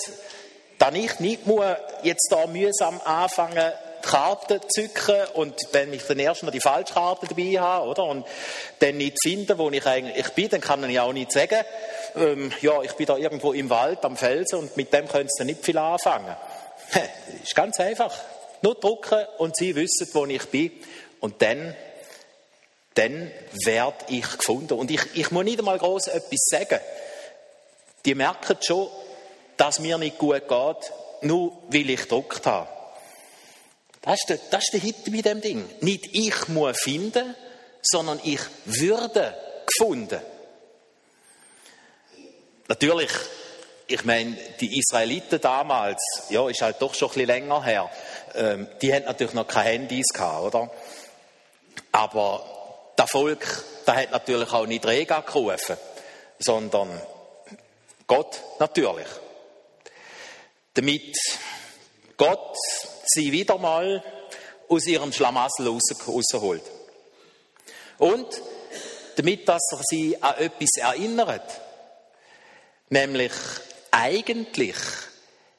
dass 0.91 0.95
ich 0.95 1.21
nicht 1.21 1.47
muss 1.47 1.65
jetzt 2.03 2.29
da 2.31 2.47
mühsam 2.47 3.01
anfangen, 3.05 3.73
die 4.05 4.09
Karte 4.09 4.61
zu 4.61 4.83
zücken 4.83 5.27
und 5.35 5.55
wenn 5.73 5.93
ich 5.93 6.05
dann 6.05 6.19
erst 6.19 6.45
mal 6.45 6.53
die 6.53 6.61
falsche 6.61 6.95
Karte 6.95 7.27
dabei 7.27 7.59
habe, 7.59 7.89
oder? 7.89 8.05
Und 8.05 8.27
dann 8.79 8.97
nicht 8.97 9.21
finden, 9.21 9.59
wo 9.59 9.69
ich 9.71 9.85
eigentlich 9.85 10.29
bin, 10.31 10.49
dann 10.49 10.61
kann 10.61 10.89
ich 10.89 11.01
auch 11.01 11.13
nicht 11.13 11.33
sagen, 11.33 11.65
ähm, 12.15 12.53
ja, 12.61 12.83
ich 12.83 12.93
bin 12.93 13.07
da 13.07 13.17
irgendwo 13.17 13.53
im 13.53 13.69
Wald 13.69 14.05
am 14.05 14.17
Felsen 14.17 14.61
und 14.61 14.77
mit 14.77 14.93
dem 14.93 15.09
können 15.09 15.29
sie 15.29 15.45
nicht 15.45 15.65
viel 15.65 15.79
anfangen. 15.79 16.37
Das 16.93 17.03
ist 17.43 17.55
ganz 17.57 17.81
einfach. 17.81 18.15
Nur 18.63 18.77
drucken 18.77 19.27
und 19.39 19.57
sie 19.57 19.75
wissen, 19.75 20.09
wo 20.13 20.25
ich 20.27 20.47
bin. 20.51 20.73
Und 21.21 21.43
dann, 21.43 21.75
dann 22.95 23.33
werde 23.65 24.05
ich 24.09 24.39
gefunden. 24.39 24.75
Und 24.75 24.91
ich, 24.91 25.01
ich 25.15 25.31
muss 25.33 25.45
nicht 25.45 25.59
einmal 25.59 25.79
groß 25.79 26.07
etwas 26.09 26.41
sagen 26.49 26.81
die 28.07 28.15
merken 28.15 28.57
schon, 28.63 28.89
dass 29.57 29.79
mir 29.79 29.99
nicht 29.99 30.19
gut 30.19 30.49
geht, 30.49 30.93
nur 31.23 31.53
weil 31.69 31.91
ich 31.91 32.03
gedruckt 32.03 32.47
habe. 32.47 32.69
Das 34.03 34.15
ist 34.21 34.29
der, 34.29 34.39
das 34.51 34.65
ist 34.65 34.73
der 34.73 34.81
Hit 34.81 35.05
bei 35.11 35.21
dem 35.21 35.41
Ding. 35.41 35.69
Nicht 35.81 36.09
ich 36.13 36.49
muss 36.49 36.79
finden, 36.81 37.35
sondern 37.83 38.21
ich 38.23 38.41
würde 38.65 39.35
gefunden. 39.67 40.21
Natürlich, 42.69 43.11
ich 43.87 44.05
meine, 44.05 44.37
die 44.61 44.79
Israeliten 44.79 45.41
damals, 45.41 46.03
ja, 46.31 46.49
ist 46.49 46.63
halt 46.63 46.81
doch 46.81 46.95
schon 46.95 47.09
ein 47.09 47.15
bisschen 47.15 47.27
länger 47.27 47.65
her, 47.65 47.91
ähm, 48.35 48.69
die 48.83 48.93
hatten 48.93 49.07
natürlich 49.07 49.35
noch 49.35 49.47
keine 49.47 49.71
Handys 49.71 50.09
gehabt, 50.13 50.55
oder? 50.55 50.71
Aber 51.93 52.45
das 52.97 53.11
Volk, 53.11 53.65
da 53.85 53.95
hat 53.95 54.11
natürlich 54.11 54.53
auch 54.53 54.67
nicht 54.67 54.85
Rega 54.87 55.21
gerufen, 55.21 55.77
sondern 56.39 57.01
Gott 58.07 58.41
natürlich. 58.59 59.07
Damit 60.77 61.17
Gott 62.19 62.55
sie 63.07 63.33
wieder 63.33 63.57
mal 63.57 64.05
aus 64.69 64.87
ihrem 64.87 65.11
Schlamassel 65.11 65.69
rausholt. 65.69 66.63
Und 67.99 68.27
damit, 69.17 69.49
dass 69.49 69.63
er 69.73 69.81
sie 69.85 70.23
an 70.23 70.37
etwas 70.37 70.77
erinnert. 70.77 71.61
Nämlich, 72.91 73.33
eigentlich 73.91 74.77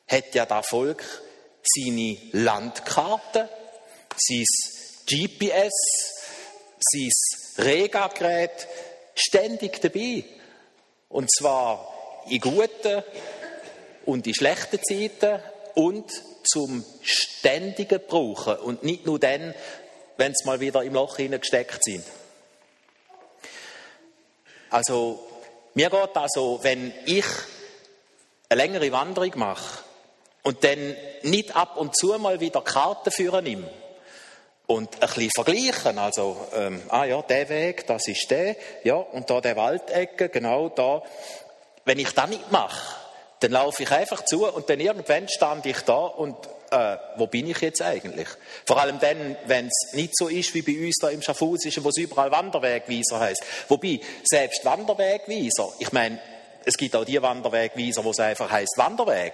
hat 0.08 0.36
ja 0.36 0.46
das 0.46 0.68
Volk 0.68 1.04
seine 1.64 2.18
Landkarte, 2.34 3.50
sein 4.16 4.46
GPS, 5.08 5.74
sein 6.80 7.66
Regagerät 7.66 8.68
ständig 9.16 9.82
dabei. 9.82 10.26
Und 11.10 11.32
zwar 11.34 12.24
in 12.30 12.40
guten 12.40 13.04
und 14.08 14.26
in 14.26 14.34
schlechten 14.34 14.80
Zeiten 14.82 15.42
und 15.76 16.10
zum 16.44 16.84
ständigen 17.04 18.00
Brauchen 18.08 18.56
und 18.56 18.84
nicht 18.84 19.06
nur 19.06 19.20
dann, 19.20 19.54
wenn 20.16 20.34
sie 20.34 20.46
mal 20.46 20.60
wieder 20.62 20.82
im 20.82 20.94
Loch 20.94 21.18
hineingesteckt 21.18 21.84
sind. 21.84 22.06
Also, 24.70 25.20
mir 25.74 25.90
geht 25.90 26.16
also, 26.16 26.60
wenn 26.62 26.94
ich 27.06 27.26
eine 28.50 28.62
längere 28.62 28.92
Wanderung 28.94 29.32
mache 29.36 29.84
und 30.42 30.64
dann 30.64 30.96
nicht 31.24 31.56
ab 31.56 31.76
und 31.76 31.96
zu 31.96 32.18
mal 32.18 32.40
wieder 32.40 32.62
Karten 32.62 33.12
führen 33.12 33.44
nehme 33.44 33.70
und 34.68 34.94
ein 34.96 35.00
bisschen 35.02 35.32
vergleichen, 35.36 35.98
also, 35.98 36.48
ähm, 36.54 36.82
ah 36.88 37.04
ja, 37.04 37.22
der 37.22 37.50
Weg, 37.50 37.86
das 37.88 38.08
ist 38.08 38.32
der, 38.32 38.56
ja, 38.84 38.96
und 38.96 39.30
da 39.30 39.42
der 39.42 39.58
Waldecke, 39.58 40.30
genau 40.30 40.70
da, 40.70 41.04
wenn 41.84 42.00
ich 42.00 42.12
das 42.12 42.30
nicht 42.30 42.52
mache, 42.52 43.07
dann 43.40 43.52
laufe 43.52 43.84
ich 43.84 43.92
einfach 43.92 44.26
zu 44.26 44.48
und 44.48 44.70
dann 44.70 44.80
irgendwann 44.80 45.28
stand 45.30 45.66
ich 45.66 45.80
da 45.82 45.98
und 45.98 46.36
äh, 46.72 46.98
wo 47.18 47.28
bin 47.28 47.50
ich 47.50 47.60
jetzt 47.62 47.82
eigentlich? 47.82 48.28
Vor 48.66 48.82
allem 48.82 49.00
dann, 49.00 49.38
wenn 49.46 49.68
es 49.68 49.94
nicht 49.94 50.18
so 50.18 50.28
ist 50.28 50.54
wie 50.54 50.62
bei 50.62 50.86
uns 50.86 50.96
da 51.00 51.10
im 51.10 51.22
Schaffhausischen, 51.22 51.84
wo 51.84 51.90
es 51.90 51.98
überall 51.98 52.32
Wanderwegweiser 52.32 53.20
heißt. 53.20 53.44
Wobei, 53.70 54.00
selbst 54.24 54.66
Wanderwegweiser, 54.66 55.72
ich 55.80 55.92
meine, 55.92 56.20
es 56.66 56.76
gibt 56.76 56.96
auch 56.96 57.06
die 57.06 57.22
Wanderwegweiser, 57.22 58.04
wo 58.04 58.12
es 58.12 58.20
einfach 58.20 58.52
heißt 58.52 58.74
Wanderweg. 58.78 59.34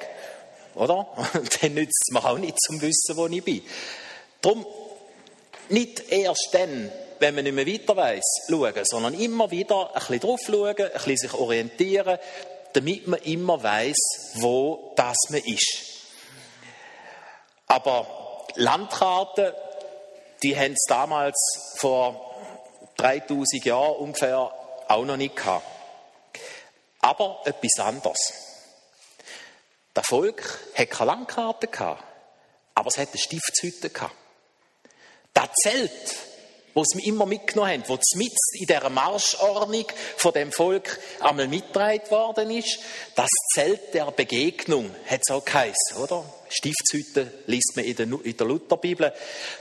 Oder? 0.76 1.08
Dann 1.62 1.74
nützt 1.74 2.04
es 2.08 2.14
mir 2.14 2.24
auch 2.24 2.38
nicht 2.38 2.60
zum 2.62 2.82
Wissen, 2.82 3.16
wo 3.16 3.28
ich 3.28 3.44
bin. 3.44 3.62
Darum, 4.42 4.66
nicht 5.70 6.12
erst 6.12 6.50
dann, 6.52 6.92
wenn 7.20 7.36
man 7.36 7.46
nicht 7.46 7.54
mehr 7.54 7.66
weiter 7.66 7.96
weiss, 7.96 8.46
schauen, 8.50 8.74
sondern 8.84 9.14
immer 9.14 9.50
wieder 9.50 9.96
ein 9.96 10.00
bisschen 10.00 10.20
drauf 10.20 10.40
schauen, 10.46 10.76
ein 10.78 10.92
bisschen 10.92 11.18
sich 11.18 11.34
orientieren, 11.34 12.20
damit 12.74 13.08
man 13.08 13.20
immer 13.22 13.62
weiß, 13.62 13.98
wo 14.36 14.94
das 14.96 15.18
man 15.30 15.42
ist. 15.42 15.94
Aber 17.68 18.46
Landkarten, 18.56 19.54
die 20.44 20.58
haben 20.58 20.74
es 20.74 20.86
damals 20.88 21.36
vor 21.78 22.36
3000 22.98 23.66
Jahren 23.66 23.96
ungefähr 23.98 24.52
auch 24.88 25.06
noch 25.06 25.18
nicht 25.18 25.36
gehabt. 25.36 25.66
Aber 27.00 27.42
etwas 27.46 27.80
anderes. 27.80 28.34
Das 29.94 30.08
Volk 30.08 30.60
hatte 30.74 30.88
keine 30.88 31.12
Landkarte 31.12 31.68
gehabt, 31.68 32.04
aber 32.76 32.88
es 32.88 32.98
hatte 32.98 33.18
Stiftshütte 33.18 33.90
gehabt. 33.90 34.16
Das 35.34 35.50
Zelt, 35.62 36.16
wo 36.74 36.84
sie 36.84 37.08
immer 37.08 37.26
mitgenommen 37.26 37.72
haben, 37.72 37.84
wo 37.88 37.98
mit 38.16 38.34
in 38.54 38.66
dieser 38.66 38.90
Marschordnung 38.90 39.86
von 40.18 40.34
dem 40.34 40.52
Volk 40.52 41.00
einmal 41.20 41.48
mitgetragen 41.48 42.10
worden 42.10 42.52
ist. 42.52 42.80
Das 43.16 43.30
Zelt 43.54 43.94
der 43.94 44.12
Begegnung 44.12 44.90
hat 45.08 45.22
es 45.26 45.34
auch 45.34 45.46
geheißen, 45.46 45.98
oder? 46.02 46.26
Stiftshütte 46.50 47.32
liest 47.48 47.74
man 47.76 47.86
in 47.86 47.96
der, 47.96 48.48
Lutherbibel. 48.48 49.14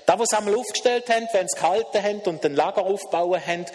Da, 0.07 0.19
wo 0.19 0.25
sie 0.25 0.37
einmal 0.37 0.55
aufgestellt 0.55 1.09
haben, 1.09 1.27
wenn 1.33 1.49
sie 1.49 1.57
gehalten 1.57 2.03
haben 2.03 2.21
und 2.21 2.45
ein 2.45 2.55
Lager 2.55 2.85
aufbauen 2.85 3.45
haben, 3.45 3.67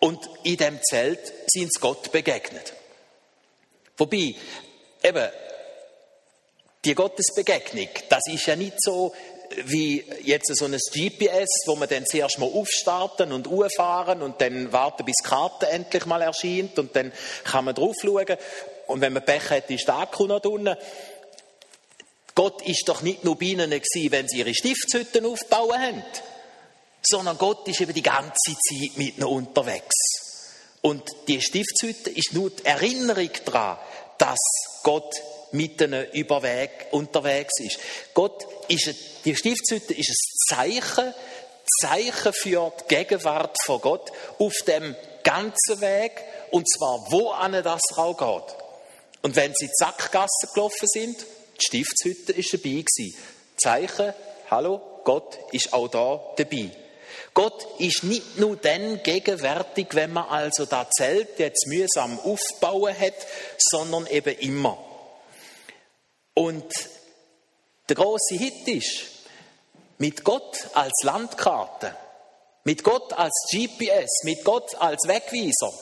und 0.00 0.28
in 0.42 0.58
dem 0.58 0.82
Zelt 0.82 1.32
sind 1.46 1.72
sie 1.72 1.80
Gott 1.80 2.12
begegnet. 2.12 2.74
Wobei, 3.96 4.34
eben, 5.02 5.28
die 6.84 6.94
Gottesbegegnung, 6.94 7.88
das 8.10 8.20
ist 8.30 8.44
ja 8.44 8.54
nicht 8.54 8.74
so, 8.82 9.14
wie 9.64 10.04
jetzt 10.22 10.54
so 10.56 10.64
ein 10.64 10.72
GPS, 10.72 11.66
wo 11.66 11.76
man 11.76 11.88
dann 11.88 12.06
zuerst 12.06 12.38
mal 12.38 12.46
aufstarten 12.46 13.32
und 13.32 13.48
auffahren 13.48 14.22
und 14.22 14.40
dann 14.40 14.72
warten, 14.72 15.04
bis 15.04 15.16
die 15.22 15.28
Karte 15.28 15.68
endlich 15.68 16.06
mal 16.06 16.22
erscheint 16.22 16.78
und 16.78 16.94
dann 16.96 17.12
kann 17.44 17.64
man 17.64 17.74
drauf 17.74 17.94
schauen. 18.00 18.36
Und 18.86 19.00
wenn 19.00 19.12
man 19.12 19.24
Pech 19.24 19.50
hat, 19.50 19.70
ist 19.70 19.86
der 19.86 19.96
Akku 19.96 20.26
noch 20.26 20.40
drinnen. 20.40 20.76
Gott 22.34 22.62
ist 22.62 22.88
doch 22.88 23.02
nicht 23.02 23.24
nur 23.24 23.38
bei 23.38 23.46
ihnen 23.46 23.70
gewesen, 23.70 24.10
wenn 24.10 24.28
sie 24.28 24.38
ihre 24.38 24.54
Stiftshütten 24.54 25.24
aufbauen 25.24 25.80
haben, 25.80 26.04
sondern 27.02 27.38
Gott 27.38 27.68
ist 27.68 27.80
eben 27.80 27.94
die 27.94 28.02
ganze 28.02 28.32
Zeit 28.32 28.96
mit 28.96 29.16
ihnen 29.18 29.24
unterwegs. 29.24 29.94
Und 30.82 31.02
die 31.28 31.40
Stiftshütte 31.40 32.10
ist 32.10 32.34
nur 32.34 32.50
die 32.50 32.64
Erinnerung 32.64 33.30
daran, 33.44 33.78
dass 34.18 34.38
Gott 34.82 35.14
mit 35.54 35.80
ihnen 35.80 36.06
Überweg, 36.12 36.88
unterwegs 36.90 37.60
ist. 37.60 37.78
Gott 38.12 38.46
ist, 38.68 38.94
die 39.24 39.36
Stiftshütte 39.36 39.94
ist 39.94 40.10
ein 40.10 40.56
Zeichen, 40.56 41.14
Zeichen 41.80 42.32
für 42.32 42.72
die 42.80 42.94
Gegenwart 42.94 43.56
von 43.64 43.80
Gott 43.80 44.12
auf 44.38 44.52
dem 44.66 44.94
ganzen 45.22 45.80
Weg, 45.80 46.12
und 46.50 46.68
zwar 46.68 47.06
wo 47.10 47.30
an 47.30 47.52
das 47.52 47.80
auch 47.96 48.16
geht. 48.16 48.56
Und 49.22 49.36
wenn 49.36 49.54
sie 49.54 49.66
die 49.66 49.72
Sackgasse 49.74 50.48
gelaufen 50.52 50.86
sind, 50.86 51.16
die 51.60 51.64
Stiftshütte 51.66 52.32
ist 52.32 52.52
dabei 52.52 52.82
gewesen. 52.84 53.16
Zeichen, 53.56 54.12
hallo, 54.50 54.80
Gott 55.04 55.38
ist 55.52 55.72
auch 55.72 55.88
da 55.88 56.20
dabei. 56.36 56.70
Gott 57.32 57.66
ist 57.78 58.04
nicht 58.04 58.38
nur 58.38 58.56
dann 58.56 59.02
gegenwärtig, 59.02 59.88
wenn 59.92 60.12
man 60.12 60.28
also 60.28 60.66
das 60.66 60.88
Zelt 60.90 61.38
jetzt 61.38 61.66
mühsam 61.68 62.18
aufbauen 62.20 62.98
hat, 62.98 63.14
sondern 63.58 64.06
eben 64.08 64.36
immer. 64.38 64.78
Und 66.34 66.72
der 67.88 67.96
große 67.96 68.34
Hit 68.34 68.68
ist, 68.68 69.04
mit 69.98 70.24
Gott 70.24 70.68
als 70.74 71.02
Landkarte, 71.02 71.96
mit 72.64 72.82
Gott 72.82 73.12
als 73.12 73.46
GPS, 73.50 74.24
mit 74.24 74.44
Gott 74.44 74.74
als 74.76 75.06
Wegweiser, 75.06 75.72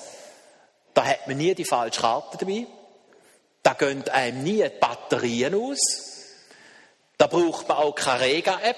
da 0.95 1.05
hat 1.07 1.27
man 1.27 1.39
nie 1.39 1.55
die 1.55 1.65
falsche 1.65 2.01
Karte 2.01 2.39
dabei. 2.39 2.67
Da 3.63 3.75
gehen 3.75 4.07
einem 4.09 4.43
nie 4.43 4.63
die 4.63 4.69
Batterien 4.81 5.55
aus. 5.55 5.79
Da 7.17 7.29
braucht 7.29 7.69
man 7.69 7.79
auch 7.79 7.95
keine 7.95 8.23
Rega-App, 8.23 8.77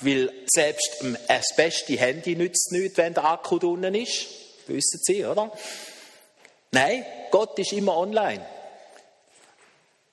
weil 0.00 0.32
selbst 0.46 1.04
das 1.28 1.54
beste 1.56 1.98
Handy 1.98 2.36
nützt 2.36 2.70
nichts, 2.72 2.96
wenn 2.96 3.14
der 3.14 3.24
Akku 3.24 3.56
unten 3.56 3.94
ist. 3.94 4.26
Wissen 4.68 5.00
Sie, 5.02 5.26
oder? 5.26 5.50
Nein, 6.70 7.04
Gott 7.30 7.58
ist 7.58 7.72
immer 7.72 7.96
online. 7.96 8.46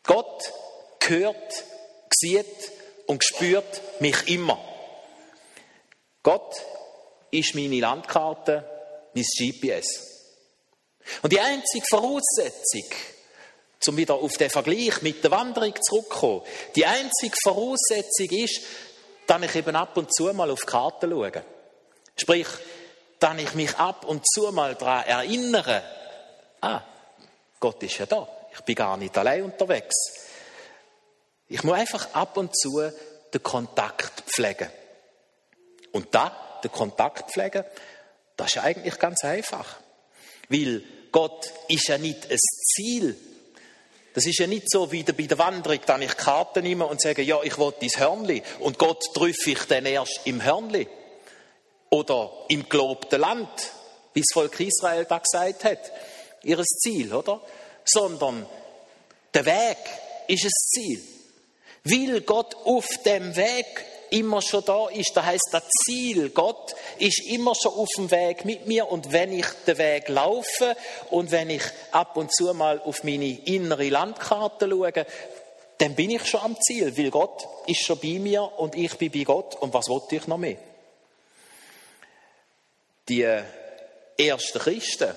Gott 0.03 0.51
gehört, 0.99 1.63
sieht 2.13 2.71
und 3.07 3.23
spürt 3.23 4.01
mich 4.01 4.27
immer. 4.27 4.59
Gott 6.23 6.55
ist 7.31 7.55
meine 7.55 7.79
Landkarte, 7.79 8.63
mein 9.13 9.23
GPS. 9.23 10.09
Und 11.21 11.33
die 11.33 11.39
einzige 11.39 11.85
Voraussetzung, 11.89 12.85
um 13.87 13.97
wieder 13.97 14.15
auf 14.15 14.33
den 14.33 14.49
Vergleich 14.49 15.01
mit 15.01 15.23
der 15.23 15.31
Wanderung 15.31 15.73
zurückzukommen, 15.81 16.41
die 16.75 16.85
einzige 16.85 17.35
Voraussetzung 17.43 18.27
ist, 18.29 18.61
dass 19.25 19.41
ich 19.41 19.55
eben 19.55 19.75
ab 19.75 19.95
und 19.97 20.13
zu 20.13 20.31
mal 20.33 20.51
auf 20.51 20.61
die 20.61 20.65
Karte 20.65 21.09
schaue. 21.09 21.31
Sprich, 22.15 22.47
dass 23.19 23.39
ich 23.39 23.53
mich 23.53 23.75
ab 23.77 24.05
und 24.05 24.25
zu 24.27 24.51
mal 24.51 24.75
daran 24.75 25.05
erinnere, 25.05 25.83
ah, 26.61 26.81
Gott 27.59 27.81
ist 27.83 27.97
ja 27.97 28.05
da, 28.05 28.27
ich 28.53 28.61
bin 28.61 28.75
gar 28.75 28.97
nicht 28.97 29.17
allein 29.17 29.43
unterwegs. 29.43 29.95
Ich 31.49 31.63
muss 31.63 31.75
einfach 31.75 32.13
ab 32.13 32.37
und 32.37 32.55
zu 32.55 32.79
den 33.33 33.43
Kontakt 33.43 34.23
pflegen. 34.27 34.69
Und 35.91 36.13
da, 36.13 36.59
den 36.63 36.71
Kontakt 36.71 37.31
pflegen, 37.31 37.63
das 38.37 38.55
ist 38.55 38.59
eigentlich 38.59 38.97
ganz 38.99 39.23
einfach. 39.23 39.79
Weil 40.47 40.83
Gott 41.11 41.51
ist 41.67 41.87
ja 41.87 41.97
nicht 41.97 42.29
ein 42.29 42.37
Ziel. 42.37 43.17
Das 44.13 44.25
ist 44.25 44.39
ja 44.39 44.47
nicht 44.47 44.69
so 44.69 44.91
wie 44.91 45.03
bei 45.03 45.23
der 45.23 45.37
Wanderung, 45.37 45.79
dass 45.85 46.01
ich 46.01 46.17
Karten 46.17 46.63
nehme 46.63 46.85
und 46.85 47.01
sage, 47.01 47.21
ja, 47.23 47.41
ich 47.43 47.57
will 47.57 47.73
dein 47.79 47.89
Hörnli. 47.89 48.43
Und 48.59 48.77
Gott 48.77 49.03
treffe 49.13 49.51
ich 49.51 49.63
dann 49.63 49.85
erst 49.85 50.21
im 50.25 50.43
Hörnli. 50.43 50.87
Oder 51.89 52.31
im 52.49 52.69
gelobten 52.69 53.19
Land, 53.19 53.49
wie 54.13 54.21
das 54.21 54.33
Volk 54.33 54.59
Israel 54.59 55.05
da 55.05 55.17
gesagt 55.17 55.63
hat. 55.63 55.91
Ihres 56.43 56.67
Ziel, 56.67 57.13
oder? 57.13 57.41
Sondern 57.85 58.45
der 59.33 59.45
Weg 59.45 59.77
ist 60.27 60.45
das 60.45 60.53
Ziel. 60.53 61.18
Weil 61.83 62.21
Gott 62.21 62.55
auf 62.65 62.87
dem 63.05 63.35
Weg 63.35 63.85
immer 64.11 64.41
schon 64.41 64.63
da 64.65 64.87
ist. 64.89 65.11
Das 65.15 65.25
heißt, 65.25 65.49
das 65.51 65.63
Ziel, 65.85 66.29
Gott 66.29 66.75
ist 66.97 67.21
immer 67.27 67.53
schon 67.55 67.73
auf 67.73 67.89
dem 67.97 68.11
Weg 68.11 68.45
mit 68.45 68.67
mir 68.67 68.89
und 68.89 69.11
wenn 69.11 69.31
ich 69.31 69.45
den 69.67 69.77
Weg 69.77 70.09
laufe 70.09 70.75
und 71.09 71.31
wenn 71.31 71.49
ich 71.49 71.63
ab 71.91 72.17
und 72.17 72.33
zu 72.33 72.53
mal 72.53 72.79
auf 72.79 73.03
meine 73.03 73.39
innere 73.45 73.89
Landkarte 73.89 74.69
schaue, 74.69 75.05
dann 75.77 75.95
bin 75.95 76.09
ich 76.09 76.25
schon 76.25 76.41
am 76.41 76.57
Ziel, 76.59 76.97
weil 76.97 77.09
Gott 77.09 77.47
ist 77.67 77.85
schon 77.85 77.99
bei 77.99 78.19
mir 78.19 78.43
und 78.43 78.75
ich 78.75 78.97
bin 78.97 79.11
bei 79.11 79.23
Gott 79.23 79.55
und 79.55 79.73
was 79.73 79.87
wollte 79.87 80.17
ich 80.17 80.27
noch 80.27 80.37
mehr? 80.37 80.57
Die 83.07 83.25
ersten 84.17 84.59
Christen, 84.59 85.15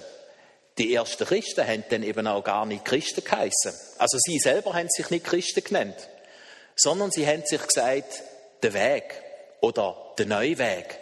die 0.78 0.95
ersten 0.95 1.26
Christen 1.26 1.66
haben 1.66 1.85
dann 1.90 2.02
eben 2.02 2.26
auch 2.26 2.45
gar 2.45 2.64
nicht 2.64 2.85
Christen 2.85 3.25
geheißen. 3.25 3.73
Also 3.99 4.19
sie 4.19 4.38
selber 4.38 4.73
haben 4.73 4.88
sich 4.88 5.11
nicht 5.11 5.25
Christen 5.25 5.64
genannt, 5.64 5.97
sondern 6.76 7.11
sie 7.11 7.26
haben 7.26 7.45
sich 7.45 7.62
gesagt, 7.62 8.23
der 8.62 8.75
Weg 8.75 9.23
oder 9.61 10.14
der 10.19 10.26
neue 10.26 10.59
Weg. 10.59 10.99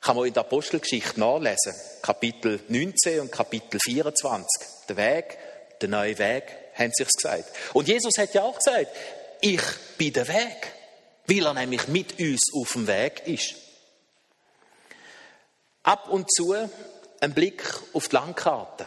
Kann 0.00 0.16
man 0.16 0.26
in 0.26 0.34
der 0.34 0.42
Apostelgeschichte 0.42 1.18
nachlesen. 1.18 1.74
Kapitel 2.02 2.60
19 2.68 3.20
und 3.20 3.32
Kapitel 3.32 3.78
24. 3.82 4.46
Der 4.88 4.96
Weg, 4.96 5.38
der 5.80 5.88
neue 5.88 6.18
Weg, 6.18 6.44
haben 6.74 6.92
sie 6.92 7.04
gesagt. 7.04 7.50
Und 7.72 7.88
Jesus 7.88 8.12
hat 8.18 8.34
ja 8.34 8.42
auch 8.42 8.58
gesagt, 8.58 8.88
ich 9.40 9.62
bin 9.96 10.12
der 10.12 10.28
Weg, 10.28 10.72
weil 11.26 11.46
er 11.46 11.54
nämlich 11.54 11.88
mit 11.88 12.18
uns 12.18 12.42
auf 12.54 12.72
dem 12.72 12.86
Weg 12.86 13.26
ist. 13.26 13.54
Ab 15.82 16.08
und 16.08 16.30
zu 16.32 16.54
ein 17.20 17.34
Blick 17.34 17.62
auf 17.92 18.08
die 18.08 18.16
Landkarte. 18.16 18.86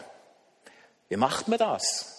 Wie 1.08 1.16
macht 1.16 1.48
man 1.48 1.58
das? 1.58 2.17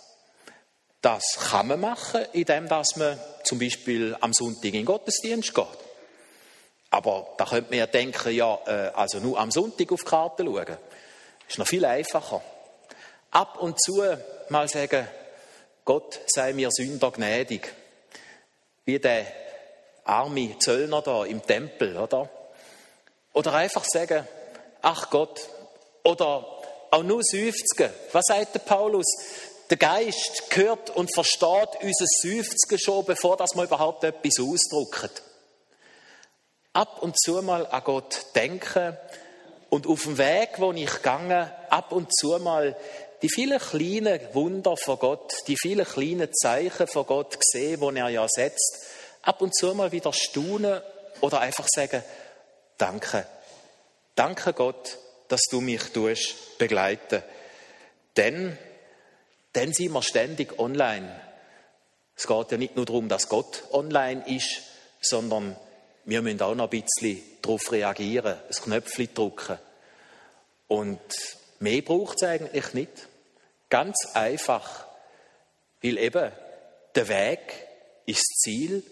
Das 1.02 1.24
kann 1.50 1.68
man 1.68 1.80
machen, 1.80 2.26
indem 2.34 2.68
dass 2.68 2.96
man 2.98 3.18
zum 3.44 3.60
Beispiel 3.60 4.18
am 4.20 4.34
Sonntag 4.34 4.66
in 4.66 4.74
den 4.74 4.86
Gottesdienst 4.86 5.54
geht. 5.54 5.66
Aber 6.90 7.36
da 7.38 7.46
könnte 7.46 7.70
man 7.70 7.80
ja 7.80 7.88
denken, 7.88 8.34
ja, 8.34 8.60
äh, 8.66 8.92
also 8.96 9.20
nur 9.20 9.40
am 9.40 9.52
Sonntag 9.52 9.92
auf 9.92 10.02
die 10.02 10.10
Karte 10.10 10.44
schauen. 10.44 10.78
Ist 11.48 11.58
noch 11.58 11.68
viel 11.68 11.86
einfacher. 11.86 12.42
Ab 13.32 13.58
und 13.60 13.80
zu 13.82 14.04
mal 14.50 14.68
sagen, 14.68 15.08
Gott 15.86 16.20
sei 16.28 16.54
mir 16.54 16.70
Sünder 16.72 17.12
gnädig. 17.12 17.74
Wie 18.86 19.00
der 19.00 19.26
arme 20.04 20.58
Zöllner 20.60 21.02
da 21.02 21.26
im 21.26 21.46
Tempel, 21.46 21.96
oder? 21.96 22.30
Oder 23.34 23.54
einfach 23.54 23.86
sagen, 23.86 24.28
ach 24.82 25.10
Gott, 25.10 25.48
oder 26.04 26.46
auch 26.92 27.04
nur 27.04 27.24
seufzen. 27.24 27.90
Was 28.12 28.26
sagt 28.28 28.56
der 28.56 28.60
Paulus? 28.60 29.06
Der 29.70 29.78
Geist 29.78 30.44
hört 30.52 30.90
und 30.90 31.14
versteht 31.14 31.82
unser 31.82 32.06
Seufzen 32.24 32.80
schon, 32.80 33.06
bevor 33.06 33.38
das 33.38 33.56
wir 33.56 33.64
überhaupt 33.64 34.04
etwas 34.04 34.40
ausdrücken. 34.40 35.12
Ab 36.74 37.04
und 37.04 37.20
zu 37.20 37.42
mal 37.44 37.68
an 37.68 37.84
Gott 37.84 38.26
denken 38.34 38.98
und 39.70 39.86
auf 39.86 40.04
dem 40.04 40.18
Weg, 40.18 40.56
wo 40.58 40.72
ich 40.72 41.02
gange, 41.04 41.54
ab 41.70 41.92
und 41.92 42.10
zu 42.16 42.40
mal 42.40 42.76
die 43.22 43.30
vielen 43.30 43.60
kleinen 43.60 44.20
Wunder 44.34 44.76
von 44.76 44.98
Gott, 44.98 45.34
die 45.48 45.58
vielen 45.58 45.86
kleinen 45.86 46.34
Zeichen 46.34 46.88
von 46.88 47.06
Gott 47.06 47.38
sehen, 47.42 47.80
wo 47.82 47.92
er 47.92 48.10
ja 48.10 48.26
setzt, 48.28 48.78
ab 49.22 49.42
und 49.42 49.56
zu 49.56 49.76
mal 49.76 49.92
wieder 49.92 50.14
staunen 50.14 50.82
oder 51.22 51.42
einfach 51.42 51.68
sagen, 51.68 52.04
danke. 52.78 53.26
Danke 54.16 54.54
Gott, 54.54 54.98
dass 55.28 55.42
du 55.52 55.62
mich 55.62 55.84
begleiten. 56.58 57.24
Denn 58.18 58.58
dann 59.54 59.74
sind 59.74 59.94
wir 59.94 60.02
ständig 60.02 60.60
online. 60.60 61.10
Es 62.16 62.28
geht 62.28 62.52
ja 62.52 62.58
nicht 62.58 62.76
nur 62.76 62.86
darum, 62.86 63.10
dass 63.10 63.30
Gott 63.30 63.64
online 63.72 64.24
ist, 64.28 64.62
sondern 65.02 65.56
wir 66.06 66.22
müssen 66.22 66.42
auch 66.42 66.56
noch 66.56 66.72
ein 66.72 66.82
bisschen 66.82 67.22
darauf 67.42 67.72
reagieren, 67.72 68.36
ein 68.36 68.64
Knöpfchen 68.64 69.14
drücken. 69.14 69.58
Und 70.68 71.00
mehr 71.60 71.82
braucht 71.82 72.22
es 72.22 72.28
eigentlich 72.28 72.74
nicht. 72.74 73.08
Ganz 73.70 73.96
einfach, 74.14 74.86
weil 75.82 75.98
eben 75.98 76.32
der 76.96 77.08
Weg 77.08 77.68
ist 78.06 78.20
das 78.20 78.38
Ziel 78.40 78.84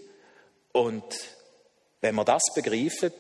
und 0.72 1.04
wenn 2.02 2.15
wir 2.15 2.24
das 2.24 2.43
begreifen, 2.54 3.13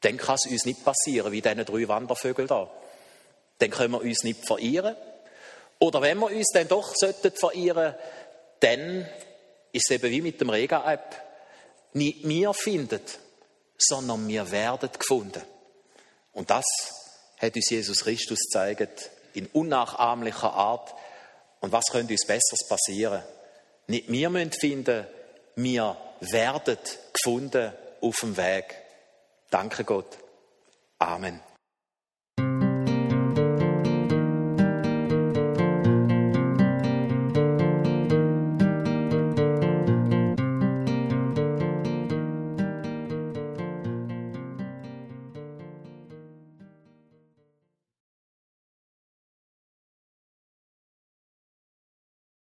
dann 0.00 0.16
kann 0.16 0.36
es 0.36 0.50
uns 0.50 0.64
nicht 0.64 0.84
passieren 0.84 1.32
wie 1.32 1.42
diese 1.42 1.64
drei 1.64 1.88
Wandervögel 1.88 2.46
da. 2.46 2.70
Dann 3.58 3.70
können 3.70 3.92
wir 3.92 4.00
uns 4.00 4.22
nicht 4.22 4.46
verirren 4.46 4.96
oder 5.78 6.00
wenn 6.02 6.18
wir 6.18 6.30
uns 6.30 6.50
dann 6.52 6.68
doch 6.68 6.94
sollten 6.94 7.32
verirren, 7.32 7.94
dann 8.60 9.06
ist 9.72 9.90
es 9.90 9.94
eben 9.94 10.10
wie 10.10 10.22
mit 10.22 10.40
dem 10.40 10.50
Rega-App. 10.50 11.22
Nicht 11.92 12.26
wir 12.26 12.54
findet, 12.54 13.18
sondern 13.78 14.26
wir 14.26 14.50
werden 14.50 14.90
gefunden. 14.98 15.42
Und 16.32 16.50
das 16.50 16.64
hat 17.38 17.56
uns 17.56 17.70
Jesus 17.70 18.04
Christus 18.04 18.38
gezeigt, 18.40 19.10
in 19.34 19.46
unnachahmlicher 19.46 20.52
Art. 20.52 20.94
Und 21.60 21.72
was 21.72 21.86
könnte 21.86 22.12
uns 22.12 22.26
Besseres 22.26 22.66
passieren? 22.68 23.22
Nicht 23.86 24.10
wir 24.10 24.30
müssen 24.30 24.52
finden, 24.52 25.06
wir 25.56 25.96
werden 26.20 26.78
gefunden 27.12 27.72
auf 28.00 28.20
dem 28.20 28.36
Weg. 28.36 28.76
Danke 29.50 29.84
Gott. 29.84 30.18
Amen. 30.98 31.40